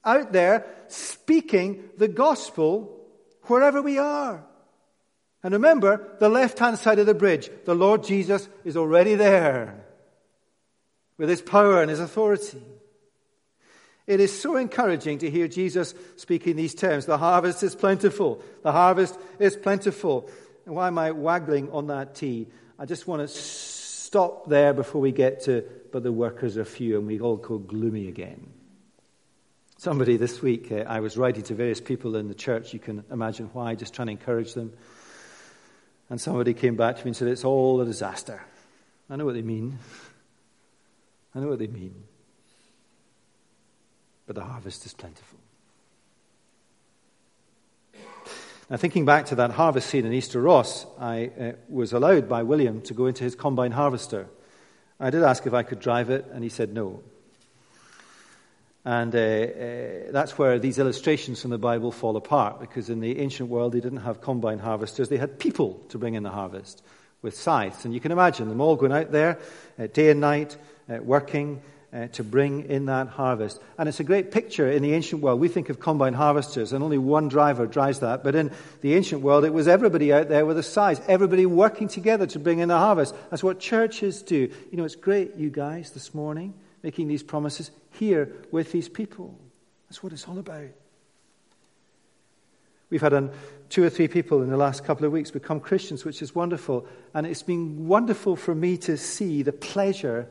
out 0.04 0.32
there 0.32 0.66
speaking 0.88 1.84
the 1.98 2.08
gospel 2.08 3.00
wherever 3.44 3.82
we 3.82 4.00
are. 4.00 4.44
And 5.46 5.54
remember, 5.54 6.04
the 6.18 6.28
left 6.28 6.58
hand 6.58 6.80
side 6.80 6.98
of 6.98 7.06
the 7.06 7.14
bridge, 7.14 7.52
the 7.66 7.76
Lord 7.76 8.04
Jesus 8.04 8.50
is 8.64 8.76
already 8.76 9.14
there 9.14 9.86
with 11.20 11.30
his 11.30 11.44
power 11.44 11.84
and 11.84 11.92
his 11.92 12.00
authority. 12.00 12.64
It 14.08 14.20
is 14.20 14.42
so 14.42 14.56
encouraging 14.56 15.20
to 15.20 15.30
hear 15.30 15.48
Jesus 15.48 15.94
speaking 16.16 16.56
these 16.56 16.74
terms. 16.74 17.06
The 17.06 17.20
harvest 17.20 17.62
is 17.62 17.76
plentiful. 17.76 18.42
The 18.64 18.72
harvest 18.72 19.20
is 19.38 19.56
plentiful. 19.56 20.32
And 20.66 20.74
why 20.74 20.88
am 20.88 20.98
I 20.98 21.12
waggling 21.12 21.72
on 21.72 21.88
that 21.88 22.16
T? 22.16 22.48
I 22.80 22.88
just 22.88 23.06
want 23.06 23.22
to 23.22 23.28
stop 23.28 24.50
there 24.50 24.74
before 24.74 25.00
we 25.00 25.12
get 25.12 25.42
to, 25.42 25.64
but 25.92 26.02
the 26.02 26.12
workers 26.12 26.58
are 26.58 26.66
few 26.66 26.98
and 26.98 27.06
we 27.06 27.20
all 27.20 27.38
go 27.38 27.60
gloomy 27.60 28.08
again. 28.08 28.52
Somebody 29.78 30.18
this 30.18 30.42
week, 30.42 30.72
uh, 30.72 30.86
I 30.88 31.02
was 31.02 31.18
writing 31.18 31.44
to 31.44 31.54
various 31.54 31.82
people 31.82 32.16
in 32.16 32.30
the 32.30 32.34
church. 32.34 32.74
You 32.74 32.80
can 32.80 33.04
imagine 33.12 33.52
why, 33.54 33.76
just 33.76 33.94
trying 33.94 34.08
to 34.08 34.14
encourage 34.14 34.56
them. 34.56 34.74
And 36.10 36.22
somebody 36.22 36.54
came 36.54 36.76
back 36.76 36.98
to 36.98 37.04
me 37.04 37.10
and 37.10 37.18
said, 37.18 37.28
It's 37.28 37.44
all 37.44 37.82
a 37.82 37.86
disaster. 37.86 38.42
I 39.10 39.16
know 39.16 39.26
what 39.26 39.36
they 39.36 39.42
mean. 39.42 39.80
I 41.34 41.40
know 41.40 41.48
what 41.48 41.60
they 41.60 41.68
mean 41.68 42.04
but 44.26 44.36
the 44.36 44.44
harvest 44.44 44.86
is 44.86 44.94
plentiful. 44.94 45.40
Now, 48.70 48.78
thinking 48.78 49.06
back 49.06 49.28
to 49.28 49.36
that 49.36 49.52
harvest 49.52 49.90
scene 49.90 50.06
in 50.06 50.14
Easter 50.14 50.42
Ross, 50.42 50.88
I 51.00 51.32
uh, 51.40 51.52
was 51.70 51.94
allowed 51.94 52.28
by 52.28 52.42
William 52.42 52.82
to 52.82 52.96
go 52.96 53.06
into 53.06 53.24
his 53.24 53.36
combine 53.36 53.72
harvester. 53.72 54.28
I 55.00 55.12
did 55.12 55.22
ask 55.22 55.46
if 55.46 55.54
I 55.54 55.62
could 55.62 55.80
drive 55.80 56.10
it, 56.10 56.26
and 56.34 56.44
he 56.44 56.50
said 56.50 56.74
no. 56.74 57.04
And 58.86 59.16
uh, 59.16 59.20
uh, 59.20 60.12
that's 60.12 60.38
where 60.38 60.60
these 60.60 60.78
illustrations 60.78 61.42
from 61.42 61.50
the 61.50 61.58
Bible 61.58 61.92
fall 61.92 62.16
apart, 62.18 62.60
because 62.60 62.92
in 62.92 63.00
the 63.00 63.20
ancient 63.20 63.50
world 63.50 63.74
they 63.74 63.80
didn't 63.80 64.02
have 64.02 64.22
combine 64.22 64.60
harvesters, 64.60 65.10
they 65.10 65.18
had 65.18 65.40
people 65.40 65.82
to 65.90 65.98
bring 65.98 66.14
in 66.14 66.22
the 66.22 66.30
harvest 66.30 66.84
with 67.24 67.36
scythes. 67.36 67.84
And 67.86 67.96
you 67.96 68.00
can 68.00 68.12
imagine 68.12 68.48
them 68.48 68.62
all 68.62 68.76
going 68.76 68.92
out 68.92 69.12
there 69.12 69.40
uh, 69.80 69.88
day 69.88 70.12
and 70.12 70.22
night, 70.22 70.56
uh, 70.88 70.98
working, 71.02 71.62
uh, 71.92 72.08
to 72.08 72.24
bring 72.24 72.70
in 72.70 72.86
that 72.86 73.08
harvest. 73.08 73.60
And 73.80 73.90
it's 73.90 74.00
a 74.00 74.04
great 74.04 74.30
picture 74.30 74.70
in 74.70 74.84
the 74.84 74.94
ancient 74.94 75.22
world. 75.22 75.40
We 75.40 75.48
think 75.48 75.70
of 75.70 75.80
combine 75.80 76.14
harvesters, 76.14 76.72
and 76.72 76.84
only 76.84 77.00
one 77.00 77.28
driver 77.28 77.66
drives 77.66 78.02
that. 78.02 78.24
But 78.24 78.36
in 78.36 78.52
the 78.82 78.94
ancient 78.94 79.24
world, 79.24 79.46
it 79.46 79.54
was 79.54 79.68
everybody 79.68 80.14
out 80.14 80.30
there 80.30 80.46
with 80.46 80.60
a 80.60 80.64
scythe, 80.64 81.04
everybody 81.08 81.48
working 81.48 81.88
together 81.88 82.28
to 82.28 82.40
bring 82.40 82.60
in 82.60 82.68
the 82.68 82.78
harvest. 82.78 83.16
That's 83.32 83.44
what 83.44 83.60
churches 83.60 84.22
do. 84.22 84.36
You 84.70 84.78
know, 84.78 84.84
it's 84.84 84.96
great, 84.96 85.36
you 85.38 85.50
guys, 85.50 85.92
this 85.92 86.14
morning, 86.14 86.54
making 86.86 87.08
these 87.08 87.24
promises 87.24 87.72
here 87.94 88.32
with 88.52 88.72
these 88.72 88.88
people. 88.88 89.36
That's 89.90 90.04
what 90.04 90.14
it's 90.14 90.28
all 90.28 90.38
about. 90.38 90.70
We've 92.92 93.02
had 93.02 93.14
an, 93.14 93.32
two 93.70 93.84
or 93.84 93.90
three 93.90 94.08
people 94.08 94.44
in 94.44 94.52
the 94.52 94.56
last 94.56 94.86
couple 94.86 95.04
of 95.04 95.12
weeks 95.12 95.32
become 95.32 95.60
Christians, 95.60 96.06
which 96.06 96.22
is 96.22 96.36
wonderful. 96.36 96.86
And 97.16 97.26
it's 97.26 97.42
been 97.42 97.88
wonderful 97.88 98.36
for 98.36 98.54
me 98.54 98.78
to 98.78 98.98
see 98.98 99.42
the 99.42 99.52
pleasure 99.52 100.30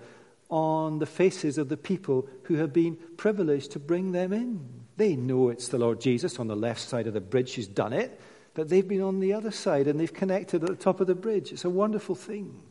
on 0.48 1.00
the 1.00 1.06
faces 1.06 1.58
of 1.58 1.68
the 1.68 1.76
people 1.76 2.28
who 2.44 2.54
have 2.54 2.72
been 2.72 2.98
privileged 3.16 3.72
to 3.72 3.80
bring 3.80 4.12
them 4.12 4.32
in. 4.32 4.64
They 4.96 5.16
know 5.16 5.48
it's 5.48 5.66
the 5.66 5.78
Lord 5.78 6.00
Jesus 6.00 6.38
on 6.38 6.46
the 6.46 6.54
left 6.54 6.82
side 6.82 7.08
of 7.08 7.14
the 7.14 7.20
bridge 7.20 7.54
who's 7.54 7.66
done 7.66 7.92
it, 7.92 8.20
but 8.54 8.68
they've 8.68 8.86
been 8.86 9.02
on 9.02 9.18
the 9.18 9.32
other 9.32 9.50
side 9.50 9.88
and 9.88 9.98
they've 9.98 10.14
connected 10.14 10.62
at 10.62 10.68
the 10.68 10.76
top 10.76 11.00
of 11.00 11.08
the 11.08 11.16
bridge. 11.16 11.50
It's 11.50 11.64
a 11.64 11.70
wonderful 11.70 12.14
thing. 12.14 12.62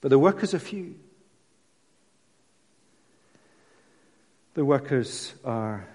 But 0.00 0.08
the 0.08 0.18
workers 0.18 0.54
are 0.54 0.58
few. 0.58 0.94
The 4.58 4.64
workers 4.64 5.34
are 5.44 5.86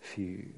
few. 0.00 0.48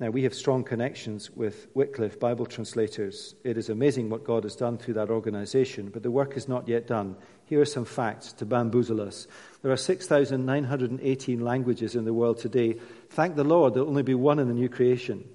Now, 0.00 0.08
we 0.08 0.22
have 0.22 0.32
strong 0.32 0.64
connections 0.64 1.30
with 1.30 1.66
Wycliffe 1.74 2.18
Bible 2.18 2.46
translators. 2.46 3.34
It 3.44 3.58
is 3.58 3.68
amazing 3.68 4.08
what 4.08 4.24
God 4.24 4.44
has 4.44 4.56
done 4.56 4.78
through 4.78 4.94
that 4.94 5.10
organization, 5.10 5.90
but 5.90 6.02
the 6.02 6.10
work 6.10 6.38
is 6.38 6.48
not 6.48 6.66
yet 6.66 6.86
done. 6.86 7.16
Here 7.44 7.60
are 7.60 7.66
some 7.66 7.84
facts 7.84 8.32
to 8.32 8.46
bamboozle 8.46 9.02
us. 9.02 9.26
There 9.60 9.70
are 9.70 9.76
6,918 9.76 11.40
languages 11.42 11.94
in 11.94 12.06
the 12.06 12.14
world 12.14 12.38
today. 12.38 12.78
Thank 13.10 13.36
the 13.36 13.44
Lord, 13.44 13.74
there 13.74 13.82
will 13.82 13.90
only 13.90 14.02
be 14.02 14.14
one 14.14 14.38
in 14.38 14.48
the 14.48 14.54
new 14.54 14.70
creation. 14.70 15.28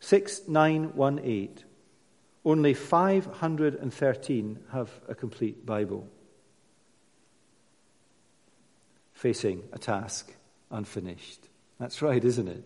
6918. 0.00 1.58
Only 2.44 2.74
513 2.74 4.58
have 4.72 4.90
a 5.08 5.14
complete 5.14 5.64
Bible. 5.64 6.08
Facing 9.16 9.62
a 9.72 9.78
task 9.78 10.30
unfinished. 10.70 11.48
That's 11.80 12.02
right, 12.02 12.22
isn't 12.22 12.48
it? 12.48 12.62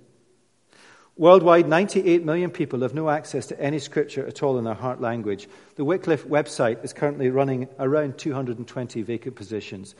Worldwide, 1.17 1.69
98 1.69 2.25
million 2.25 2.51
people 2.51 2.81
have 2.81 2.93
no 2.93 3.09
access 3.09 3.47
to 3.47 3.61
any 3.61 3.79
scripture 3.79 4.27
at 4.27 4.43
all 4.43 4.59
in 4.59 4.65
their 4.65 4.75
heart 4.75 5.01
language. 5.01 5.49
The 5.77 5.85
Wycliffe 5.85 6.27
website 6.27 6.83
is 6.85 6.93
currently 6.93 7.31
running 7.31 7.69
around 7.79 8.19
220 8.19 9.03
vacant 9.03 9.37
positions. 9.37 9.95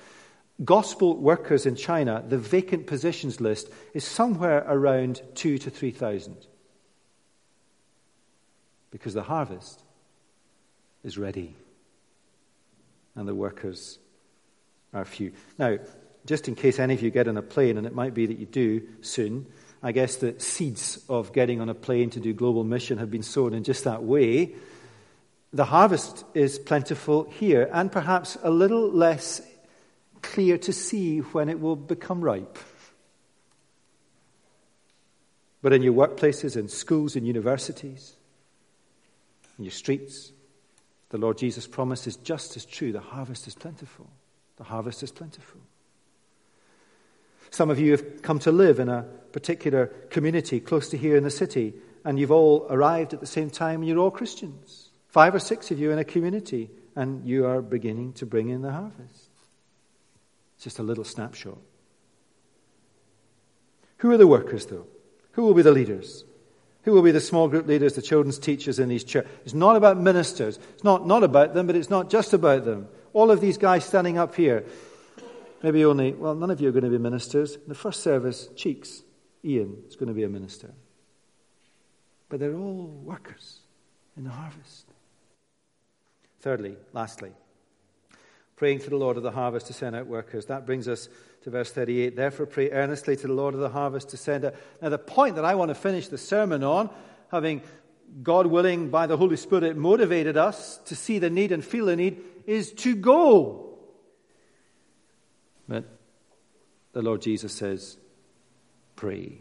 Gospel 0.65 1.17
workers 1.17 1.67
in 1.67 1.77
China, 1.77 2.25
the 2.27 2.37
vacant 2.37 2.89
positions 2.89 3.41
list 3.41 3.71
is 3.95 4.05
somewhere 4.05 4.65
around 4.67 5.23
2 5.37 5.59
to 5.59 5.71
3,000. 5.71 6.37
Because 8.91 9.15
the 9.15 9.23
harvest 9.23 9.85
is 11.05 11.17
ready 11.17 11.55
and 13.15 13.29
the 13.29 13.37
workers 13.37 14.01
are 14.93 15.05
few. 15.05 15.33
Now, 15.59 15.79
just 16.27 16.49
in 16.49 16.55
case 16.55 16.79
any 16.79 16.95
of 16.95 17.03
you 17.03 17.11
get 17.11 17.29
on 17.29 17.37
a 17.37 17.43
plane, 17.43 17.79
and 17.79 17.87
it 17.87 17.95
might 17.95 18.15
be 18.15 18.27
that 18.27 18.39
you 18.39 18.47
do 18.47 18.83
soon, 19.01 19.47
I 19.83 19.93
guess 19.93 20.17
the 20.17 20.39
seeds 20.39 21.03
of 21.09 21.33
getting 21.33 21.61
on 21.61 21.69
a 21.69 21.75
plane 21.75 22.11
to 22.11 22.21
do 22.21 22.35
global 22.35 22.65
mission 22.65 22.99
have 22.99 23.11
been 23.11 23.23
sown 23.23 23.55
in 23.55 23.65
just 23.65 23.85
that 23.85 24.03
way. 24.03 24.55
The 25.53 25.65
harvest 25.65 26.25
is 26.35 26.59
plentiful 26.59 27.25
here 27.31 27.69
and 27.73 27.91
perhaps 27.91 28.37
a 28.43 28.51
little 28.51 28.91
less 28.91 29.41
clear 30.23 30.59
to 30.59 30.73
see 30.73 31.21
when 31.21 31.49
it 31.49 31.61
will 31.61 31.77
become 31.77 32.21
ripe. 32.21 32.59
But 35.63 35.73
in 35.73 35.83
your 35.83 35.95
workplaces, 35.95 36.57
in 36.57 36.69
schools, 36.69 37.17
in 37.17 37.25
universities, 37.25 38.15
in 39.59 39.65
your 39.65 39.73
streets, 39.73 40.33
the 41.09 41.19
Lord 41.19 41.39
Jesus' 41.39 41.67
promise 41.67 42.07
is 42.07 42.17
just 42.17 42.57
as 42.57 42.65
true. 42.65 42.93
The 42.93 43.01
harvest 43.01 43.47
is 43.47 43.55
plentiful. 43.55 44.09
The 44.57 44.65
harvest 44.65 45.03
is 45.03 45.11
plentiful. 45.11 45.61
Some 47.51 47.71
of 47.71 47.79
you 47.79 47.93
have 47.93 48.23
come 48.23 48.39
to 48.41 48.53
live 48.53 48.81
in 48.81 48.89
a 48.89 49.03
particular 49.33 49.87
community 50.11 50.61
close 50.61 50.89
to 50.91 50.97
here 50.97 51.17
in 51.17 51.25
the 51.25 51.31
city, 51.31 51.75
and 52.05 52.19
you've 52.19 52.31
all 52.31 52.67
arrived 52.71 53.13
at 53.13 53.21
the 53.21 53.27
same 53.27 53.51
time, 53.51 53.81
and 53.81 53.89
you're 53.89 53.99
all 53.99 54.11
Christians. 54.11 54.91
Five 55.09 55.35
or 55.35 55.41
six 55.41 55.71
of 55.71 55.79
you 55.79 55.91
in 55.91 55.99
a 55.99 56.05
community, 56.05 56.71
and 56.97 57.27
you 57.27 57.47
are 57.47 57.61
beginning 57.61 58.13
to 58.15 58.27
bring 58.27 58.49
in 58.49 58.63
the 58.63 58.73
harvest. 58.73 59.29
It's 60.57 60.65
just 60.65 60.79
a 60.79 60.83
little 60.83 61.05
snapshot. 61.05 61.59
Who 63.99 64.11
are 64.13 64.17
the 64.17 64.27
workers, 64.27 64.67
though? 64.67 64.87
Who 65.33 65.43
will 65.43 65.55
be 65.55 65.63
the 65.63 65.73
leaders? 65.73 66.25
Who 66.85 66.93
will 66.93 67.03
be 67.03 67.11
the 67.11 67.21
small 67.21 67.49
group 67.49 67.67
leaders, 67.67 67.95
the 67.95 68.03
children's 68.03 68.39
teachers 68.39 68.79
in 68.79 68.89
these 68.89 69.05
churches? 69.05 69.31
It's 69.45 69.55
not 69.55 69.77
about 69.77 69.99
ministers. 69.99 70.59
It's 70.75 70.85
not, 70.85 71.07
not 71.07 71.23
about 71.23 71.53
them, 71.53 71.67
but 71.67 71.77
it's 71.77 71.91
not 71.91 72.09
just 72.09 72.33
about 72.33 72.65
them. 72.65 72.89
All 73.13 73.31
of 73.31 73.41
these 73.41 73.59
guys 73.59 73.85
standing 73.85 74.17
up 74.17 74.35
here, 74.35 74.65
Maybe 75.63 75.85
only, 75.85 76.13
well, 76.13 76.35
none 76.35 76.51
of 76.51 76.61
you 76.61 76.69
are 76.69 76.73
going 76.73 76.85
to 76.85 76.91
be 76.91 76.99
ministers. 76.99 77.57
In 77.57 77.69
the 77.69 77.75
first 77.75 78.03
service, 78.03 78.49
Cheeks, 78.57 79.03
Ian 79.45 79.85
is 79.89 79.97
going 79.97 80.09
to 80.09 80.15
be 80.15 80.23
a 80.23 80.29
minister. 80.29 80.73
But 82.29 82.41
they're 82.41 82.55
all 82.55 82.87
workers 83.05 83.61
in 84.17 84.25
the 84.25 84.31
harvest. 84.31 84.87
Thirdly, 86.41 86.77
lastly, 86.93 87.33
praying 88.57 88.79
to 88.81 88.91
the 88.91 88.97
Lord 88.97 89.17
of 89.17 89.23
the 89.23 89.31
harvest 89.31 89.67
to 89.67 89.73
send 89.73 89.97
out 89.97 90.07
workers. 90.07 90.47
That 90.47 90.65
brings 90.65 90.89
us 90.89 91.09
to 91.43 91.51
verse 91.51 91.71
38. 91.73 92.17
Therefore, 92.17 92.47
pray 92.47 92.71
earnestly 92.71 93.17
to 93.17 93.27
the 93.27 93.33
Lord 93.33 93.55
of 93.55 93.61
the 93.61 93.69
harvest 93.69 94.11
to 94.11 94.17
send 94.17 94.47
out. 94.47 94.55
Now, 94.81 94.89
the 94.89 94.99
point 94.99 95.37
that 95.37 95.45
I 95.45 95.55
want 95.55 95.71
to 95.71 95.75
finish 95.75 96.09
the 96.09 96.19
sermon 96.19 96.63
on, 96.65 96.89
having 97.31 97.63
God 98.23 98.47
willing, 98.47 98.91
by 98.91 99.07
the 99.07 99.17
Holy 99.17 99.37
Spirit, 99.37 99.77
motivated 99.77 100.37
us 100.37 100.79
to 100.87 100.97
see 100.97 101.19
the 101.19 101.31
need 101.31 101.53
and 101.53 101.65
feel 101.65 101.87
the 101.87 101.97
need, 101.97 102.23
is 102.47 102.73
to 102.73 102.95
go. 102.95 103.70
But 105.71 105.85
the 106.93 107.01
Lord 107.01 107.23
Jesus 107.23 107.53
says, 107.53 107.97
pray. 108.97 109.39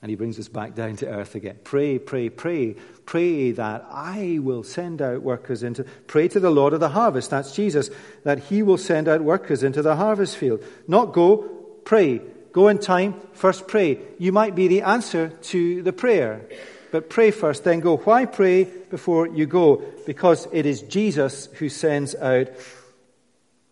And 0.00 0.08
he 0.08 0.14
brings 0.14 0.38
us 0.38 0.46
back 0.46 0.76
down 0.76 0.94
to 0.96 1.08
earth 1.08 1.34
again. 1.34 1.58
Pray, 1.64 1.98
pray, 1.98 2.28
pray. 2.28 2.76
Pray 3.04 3.50
that 3.50 3.84
I 3.90 4.38
will 4.40 4.62
send 4.62 5.02
out 5.02 5.22
workers 5.22 5.64
into, 5.64 5.82
pray 6.06 6.28
to 6.28 6.38
the 6.38 6.50
Lord 6.50 6.74
of 6.74 6.80
the 6.80 6.90
harvest, 6.90 7.30
that's 7.30 7.56
Jesus, 7.56 7.90
that 8.22 8.38
he 8.38 8.62
will 8.62 8.78
send 8.78 9.08
out 9.08 9.20
workers 9.20 9.64
into 9.64 9.82
the 9.82 9.96
harvest 9.96 10.36
field. 10.36 10.62
Not 10.86 11.12
go, 11.12 11.38
pray. 11.84 12.20
Go 12.52 12.68
in 12.68 12.78
time, 12.78 13.14
first 13.32 13.66
pray. 13.66 13.98
You 14.18 14.30
might 14.30 14.54
be 14.54 14.68
the 14.68 14.82
answer 14.82 15.30
to 15.30 15.82
the 15.82 15.92
prayer. 15.92 16.48
But 16.92 17.10
pray 17.10 17.32
first, 17.32 17.64
then 17.64 17.80
go. 17.80 17.96
Why 17.96 18.26
pray 18.26 18.64
before 18.64 19.26
you 19.26 19.46
go? 19.46 19.82
Because 20.06 20.46
it 20.52 20.66
is 20.66 20.82
Jesus 20.82 21.46
who 21.54 21.68
sends 21.68 22.14
out 22.14 22.48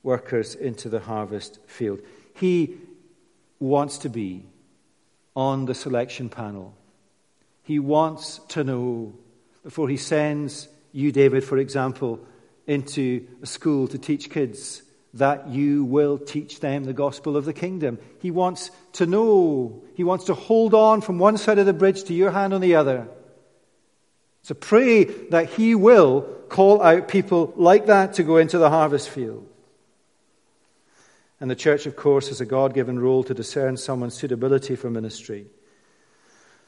workers 0.02 0.54
into 0.54 0.88
the 0.88 1.00
harvest 1.00 1.58
field. 1.66 2.00
He 2.34 2.76
wants 3.58 3.98
to 3.98 4.08
be 4.08 4.44
on 5.36 5.66
the 5.66 5.74
selection 5.74 6.28
panel. 6.28 6.74
He 7.62 7.78
wants 7.78 8.40
to 8.48 8.64
know 8.64 9.14
before 9.62 9.88
he 9.88 9.96
sends 9.96 10.68
you, 10.92 11.12
David, 11.12 11.44
for 11.44 11.58
example, 11.58 12.20
into 12.66 13.26
a 13.42 13.46
school 13.46 13.88
to 13.88 13.98
teach 13.98 14.30
kids 14.30 14.82
that 15.14 15.48
you 15.48 15.84
will 15.84 16.18
teach 16.18 16.60
them 16.60 16.84
the 16.84 16.92
gospel 16.92 17.36
of 17.36 17.44
the 17.44 17.52
kingdom. 17.52 17.98
He 18.20 18.30
wants 18.30 18.70
to 18.94 19.06
know. 19.06 19.82
He 19.94 20.04
wants 20.04 20.26
to 20.26 20.34
hold 20.34 20.72
on 20.72 21.00
from 21.00 21.18
one 21.18 21.36
side 21.36 21.58
of 21.58 21.66
the 21.66 21.72
bridge 21.72 22.04
to 22.04 22.14
your 22.14 22.30
hand 22.30 22.54
on 22.54 22.60
the 22.60 22.76
other. 22.76 23.08
So 24.42 24.54
pray 24.54 25.04
that 25.04 25.50
he 25.50 25.74
will 25.74 26.22
call 26.48 26.80
out 26.82 27.08
people 27.08 27.52
like 27.56 27.86
that 27.86 28.14
to 28.14 28.22
go 28.22 28.36
into 28.36 28.58
the 28.58 28.70
harvest 28.70 29.08
field. 29.08 29.49
And 31.40 31.50
the 31.50 31.56
church, 31.56 31.86
of 31.86 31.96
course, 31.96 32.28
has 32.28 32.40
a 32.42 32.46
God 32.46 32.74
given 32.74 32.98
role 32.98 33.24
to 33.24 33.32
discern 33.32 33.78
someone's 33.78 34.14
suitability 34.14 34.76
for 34.76 34.90
ministry. 34.90 35.46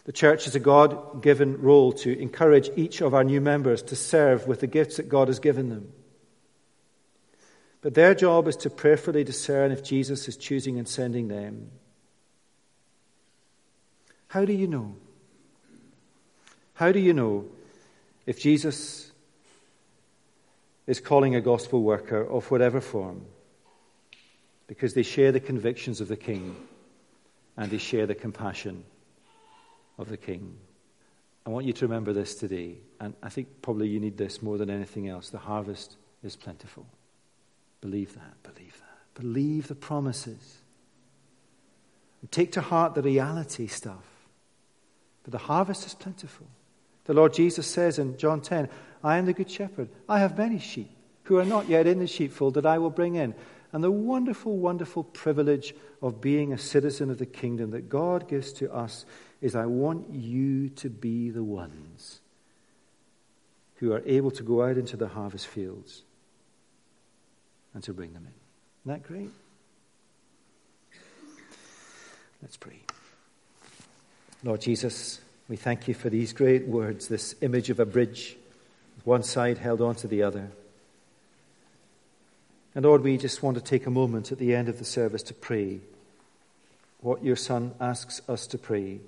The 0.05 0.13
church 0.13 0.47
has 0.47 0.55
a 0.55 0.61
God 0.61 1.23
given 1.23 1.61
role 1.61 1.93
to 1.93 2.19
encourage 2.19 2.71
each 2.75 3.03
of 3.03 3.15
our 3.15 3.23
new 3.23 3.41
members 3.41 3.83
to 3.83 3.97
serve 3.97 4.49
with 4.49 4.61
the 4.61 4.67
gifts 4.67 4.97
that 4.97 5.09
God 5.09 5.29
has 5.29 5.39
given 5.39 5.69
them. 5.69 5.93
But 7.83 7.95
their 7.95 8.15
job 8.15 8.49
is 8.49 8.57
to 8.59 8.71
prayerfully 8.71 9.25
discern 9.25 9.73
if 9.73 9.85
Jesus 9.85 10.27
is 10.27 10.37
choosing 10.37 10.79
and 10.79 10.89
sending 10.89 11.29
them. 11.29 11.71
How 14.29 14.45
do 14.45 14.53
you 14.53 14.67
know? 14.67 14.97
How 16.75 16.91
do 16.91 16.99
you 16.99 17.13
know 17.13 17.45
if 18.25 18.41
Jesus 18.41 19.13
is 20.87 21.01
calling 21.01 21.35
a 21.35 21.41
gospel 21.41 21.83
worker 21.83 22.23
of 22.23 22.51
whatever 22.51 22.81
form? 22.81 23.27
Because 24.73 24.95
they 24.95 25.03
share 25.03 25.33
the 25.33 25.39
convictions 25.39 26.01
of 26.01 26.09
the 26.09 26.17
king 26.17 26.57
and 27.59 27.71
they 27.71 27.77
share 27.77 28.07
the 28.07 28.15
compassion 28.15 28.83
of 29.99 30.09
the 30.09 30.17
king. 30.17 30.57
I 31.45 31.51
want 31.51 31.67
you 31.67 31.75
to 31.75 31.85
remember 31.85 32.15
this 32.15 32.35
today, 32.37 32.79
and 32.99 33.13
I 33.23 33.29
think 33.29 33.49
probably 33.61 33.89
you 33.89 34.01
need 34.01 34.17
this 34.17 34.41
more 34.41 34.57
than 34.57 34.71
anything 34.71 35.09
else. 35.09 35.29
The 35.29 35.37
harvest 35.37 35.97
is 36.25 36.37
plentiful. 36.37 36.87
Believe 37.83 38.15
that, 38.15 38.43
believe 38.43 38.81
that. 38.81 39.21
Believe 39.23 39.69
the 39.69 39.75
promises. 39.75 40.63
Take 42.31 42.53
to 42.53 42.63
heart 42.63 42.95
the 42.95 43.03
reality 43.03 43.67
stuff. 43.67 44.07
But 45.23 45.33
the 45.33 45.39
harvest 45.39 45.85
is 45.85 45.93
plentiful. 45.93 46.47
The 47.05 47.13
Lord 47.13 47.35
Jesus 47.35 47.67
says 47.67 47.99
in 47.99 48.17
John 48.17 48.41
10, 48.41 48.71
I 49.05 49.19
am 49.19 49.27
the 49.27 49.35
good 49.35 49.51
shepherd. 49.51 49.91
I 50.09 50.21
have 50.21 50.39
many 50.39 50.59
sheep 50.59 50.97
who 51.25 51.37
are 51.37 51.45
not 51.45 51.69
yet 51.69 51.87
in 51.87 51.99
the 51.99 52.07
sheepfold 52.07 52.55
that 52.55 52.65
I 52.65 52.79
will 52.79 52.89
bring 52.89 53.17
in. 53.17 53.35
And 53.73 53.83
the 53.83 53.91
wonderful, 53.91 54.59
wonderful 54.59 55.05
privilege 55.05 55.75
of 56.03 56.21
being 56.21 56.53
a 56.53 56.59
citizen 56.59 57.11
of 57.11 57.19
the 57.19 57.27
kingdom 57.27 57.71
that 57.71 57.89
God 57.89 58.29
gives 58.29 58.53
to 58.55 58.73
us 58.73 59.07
is 59.41 59.55
I 59.55 59.67
want 59.67 60.13
you 60.13 60.69
to 60.71 60.91
be 60.91 61.31
the 61.31 61.43
ones 61.43 62.21
who 63.77 63.93
are 63.93 64.03
able 64.05 64.31
to 64.33 64.43
go 64.43 64.63
out 64.63 64.77
into 64.77 64.97
the 64.97 65.09
harvest 65.09 65.47
fields 65.47 66.03
and 67.75 67.83
to 67.85 67.93
bring 67.93 68.13
them 68.13 68.27
in. 68.27 68.93
Isn't 68.93 69.03
that 69.03 69.09
great? 69.09 69.31
Let's 72.43 72.57
pray. 72.57 72.81
Lord 74.45 74.61
Jesus, 74.61 75.21
we 75.49 75.57
thank 75.57 75.89
you 75.89 75.95
for 75.95 76.11
these 76.11 76.33
great 76.33 76.67
words, 76.67 77.09
this 77.09 77.35
image 77.41 77.71
of 77.71 77.81
a 77.81 77.87
bridge, 77.87 78.37
one 79.05 79.23
side 79.23 79.59
held 79.59 79.81
on 79.81 79.95
to 79.97 80.09
the 80.09 80.23
other. 80.23 80.51
And 82.75 82.85
Lord, 82.85 83.03
we 83.03 83.19
just 83.19 83.43
want 83.43 83.59
to 83.59 83.63
take 83.63 83.87
a 83.87 83.91
moment 83.91 84.33
at 84.33 84.39
the 84.39 84.55
end 84.55 84.69
of 84.69 84.79
the 84.79 84.85
service 84.85 85.23
to 85.25 85.35
pray 85.35 85.81
what 87.01 87.23
your 87.23 87.37
Son 87.37 87.75
asks 87.81 88.23
us 88.29 88.47
to 88.47 88.59
pray 88.59 89.01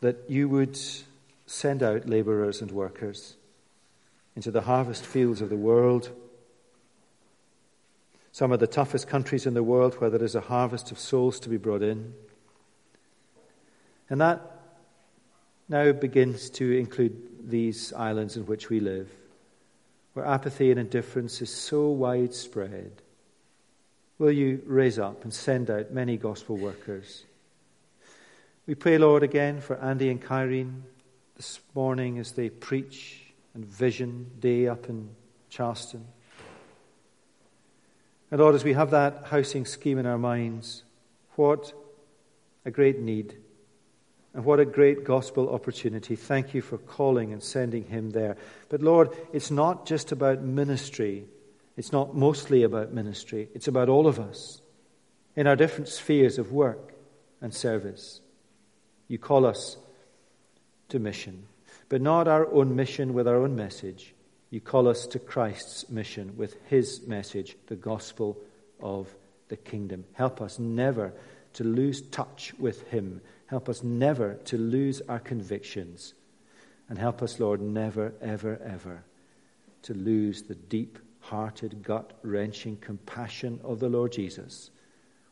that 0.00 0.18
you 0.28 0.48
would 0.48 0.78
send 1.46 1.82
out 1.82 2.08
laborers 2.08 2.60
and 2.60 2.70
workers 2.70 3.34
into 4.36 4.50
the 4.50 4.60
harvest 4.60 5.04
fields 5.04 5.40
of 5.40 5.48
the 5.48 5.56
world. 5.56 6.10
Some 8.30 8.52
of 8.52 8.60
the 8.60 8.66
toughest 8.66 9.08
countries 9.08 9.46
in 9.46 9.54
the 9.54 9.62
world 9.62 9.94
where 9.94 10.10
there 10.10 10.22
is 10.22 10.34
a 10.34 10.40
harvest 10.40 10.92
of 10.92 10.98
souls 10.98 11.40
to 11.40 11.48
be 11.48 11.56
brought 11.56 11.82
in. 11.82 12.14
And 14.08 14.20
that 14.20 14.40
now 15.68 15.90
begins 15.92 16.50
to 16.50 16.70
include 16.78 17.50
these 17.50 17.92
islands 17.94 18.36
in 18.36 18.46
which 18.46 18.68
we 18.68 18.78
live 18.78 19.10
where 20.14 20.26
apathy 20.26 20.70
and 20.70 20.78
indifference 20.78 21.40
is 21.40 21.50
so 21.50 21.88
widespread, 21.88 22.92
will 24.18 24.32
you 24.32 24.62
raise 24.66 24.98
up 24.98 25.24
and 25.24 25.32
send 25.32 25.70
out 25.70 25.92
many 25.92 26.16
gospel 26.16 26.56
workers? 26.56 27.24
We 28.66 28.74
pray, 28.74 28.98
Lord, 28.98 29.22
again 29.22 29.60
for 29.60 29.76
Andy 29.78 30.10
and 30.10 30.22
Kyrene 30.22 30.82
this 31.36 31.60
morning 31.74 32.18
as 32.18 32.32
they 32.32 32.50
preach 32.50 33.32
and 33.54 33.64
vision 33.64 34.30
day 34.38 34.68
up 34.68 34.88
in 34.88 35.10
Charleston. 35.50 36.06
And 38.30 38.40
Lord, 38.40 38.54
as 38.54 38.64
we 38.64 38.72
have 38.72 38.90
that 38.92 39.24
housing 39.26 39.66
scheme 39.66 39.98
in 39.98 40.06
our 40.06 40.18
minds, 40.18 40.84
what 41.34 41.72
a 42.64 42.70
great 42.70 43.00
need 43.00 43.36
and 44.34 44.44
what 44.44 44.60
a 44.60 44.64
great 44.64 45.04
gospel 45.04 45.50
opportunity. 45.50 46.16
Thank 46.16 46.54
you 46.54 46.62
for 46.62 46.78
calling 46.78 47.32
and 47.32 47.42
sending 47.42 47.84
him 47.84 48.10
there. 48.10 48.36
But 48.68 48.82
Lord, 48.82 49.10
it's 49.32 49.50
not 49.50 49.86
just 49.86 50.12
about 50.12 50.42
ministry. 50.42 51.26
It's 51.76 51.92
not 51.92 52.14
mostly 52.14 52.62
about 52.62 52.92
ministry. 52.92 53.48
It's 53.54 53.68
about 53.68 53.88
all 53.88 54.06
of 54.06 54.18
us 54.18 54.60
in 55.36 55.46
our 55.46 55.56
different 55.56 55.88
spheres 55.88 56.38
of 56.38 56.52
work 56.52 56.94
and 57.40 57.52
service. 57.52 58.20
You 59.08 59.18
call 59.18 59.44
us 59.44 59.76
to 60.88 60.98
mission, 60.98 61.46
but 61.88 62.00
not 62.00 62.28
our 62.28 62.50
own 62.52 62.74
mission 62.74 63.12
with 63.12 63.28
our 63.28 63.36
own 63.36 63.54
message. 63.54 64.14
You 64.50 64.60
call 64.60 64.88
us 64.88 65.06
to 65.08 65.18
Christ's 65.18 65.88
mission 65.90 66.36
with 66.36 66.56
his 66.68 67.06
message, 67.06 67.56
the 67.66 67.76
gospel 67.76 68.38
of 68.80 69.14
the 69.48 69.56
kingdom. 69.56 70.04
Help 70.14 70.40
us 70.40 70.58
never 70.58 71.12
to 71.54 71.64
lose 71.64 72.00
touch 72.00 72.54
with 72.58 72.86
him 72.88 73.20
Help 73.52 73.68
us 73.68 73.82
never 73.82 74.36
to 74.46 74.56
lose 74.56 75.02
our 75.10 75.18
convictions. 75.18 76.14
And 76.88 76.98
help 76.98 77.20
us, 77.20 77.38
Lord, 77.38 77.60
never, 77.60 78.14
ever, 78.22 78.58
ever 78.64 79.04
to 79.82 79.92
lose 79.92 80.44
the 80.44 80.54
deep 80.54 80.98
hearted, 81.20 81.82
gut 81.82 82.14
wrenching 82.22 82.78
compassion 82.78 83.60
of 83.62 83.78
the 83.78 83.90
Lord 83.90 84.12
Jesus. 84.12 84.70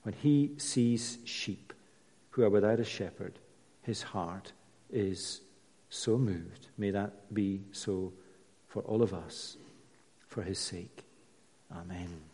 When 0.02 0.12
he 0.12 0.50
sees 0.58 1.16
sheep 1.24 1.72
who 2.28 2.42
are 2.42 2.50
without 2.50 2.78
a 2.78 2.84
shepherd, 2.84 3.38
his 3.80 4.02
heart 4.02 4.52
is 4.90 5.40
so 5.88 6.18
moved. 6.18 6.68
May 6.76 6.90
that 6.90 7.32
be 7.32 7.62
so 7.72 8.12
for 8.68 8.82
all 8.82 9.00
of 9.00 9.14
us, 9.14 9.56
for 10.28 10.42
his 10.42 10.58
sake. 10.58 11.04
Amen. 11.74 12.29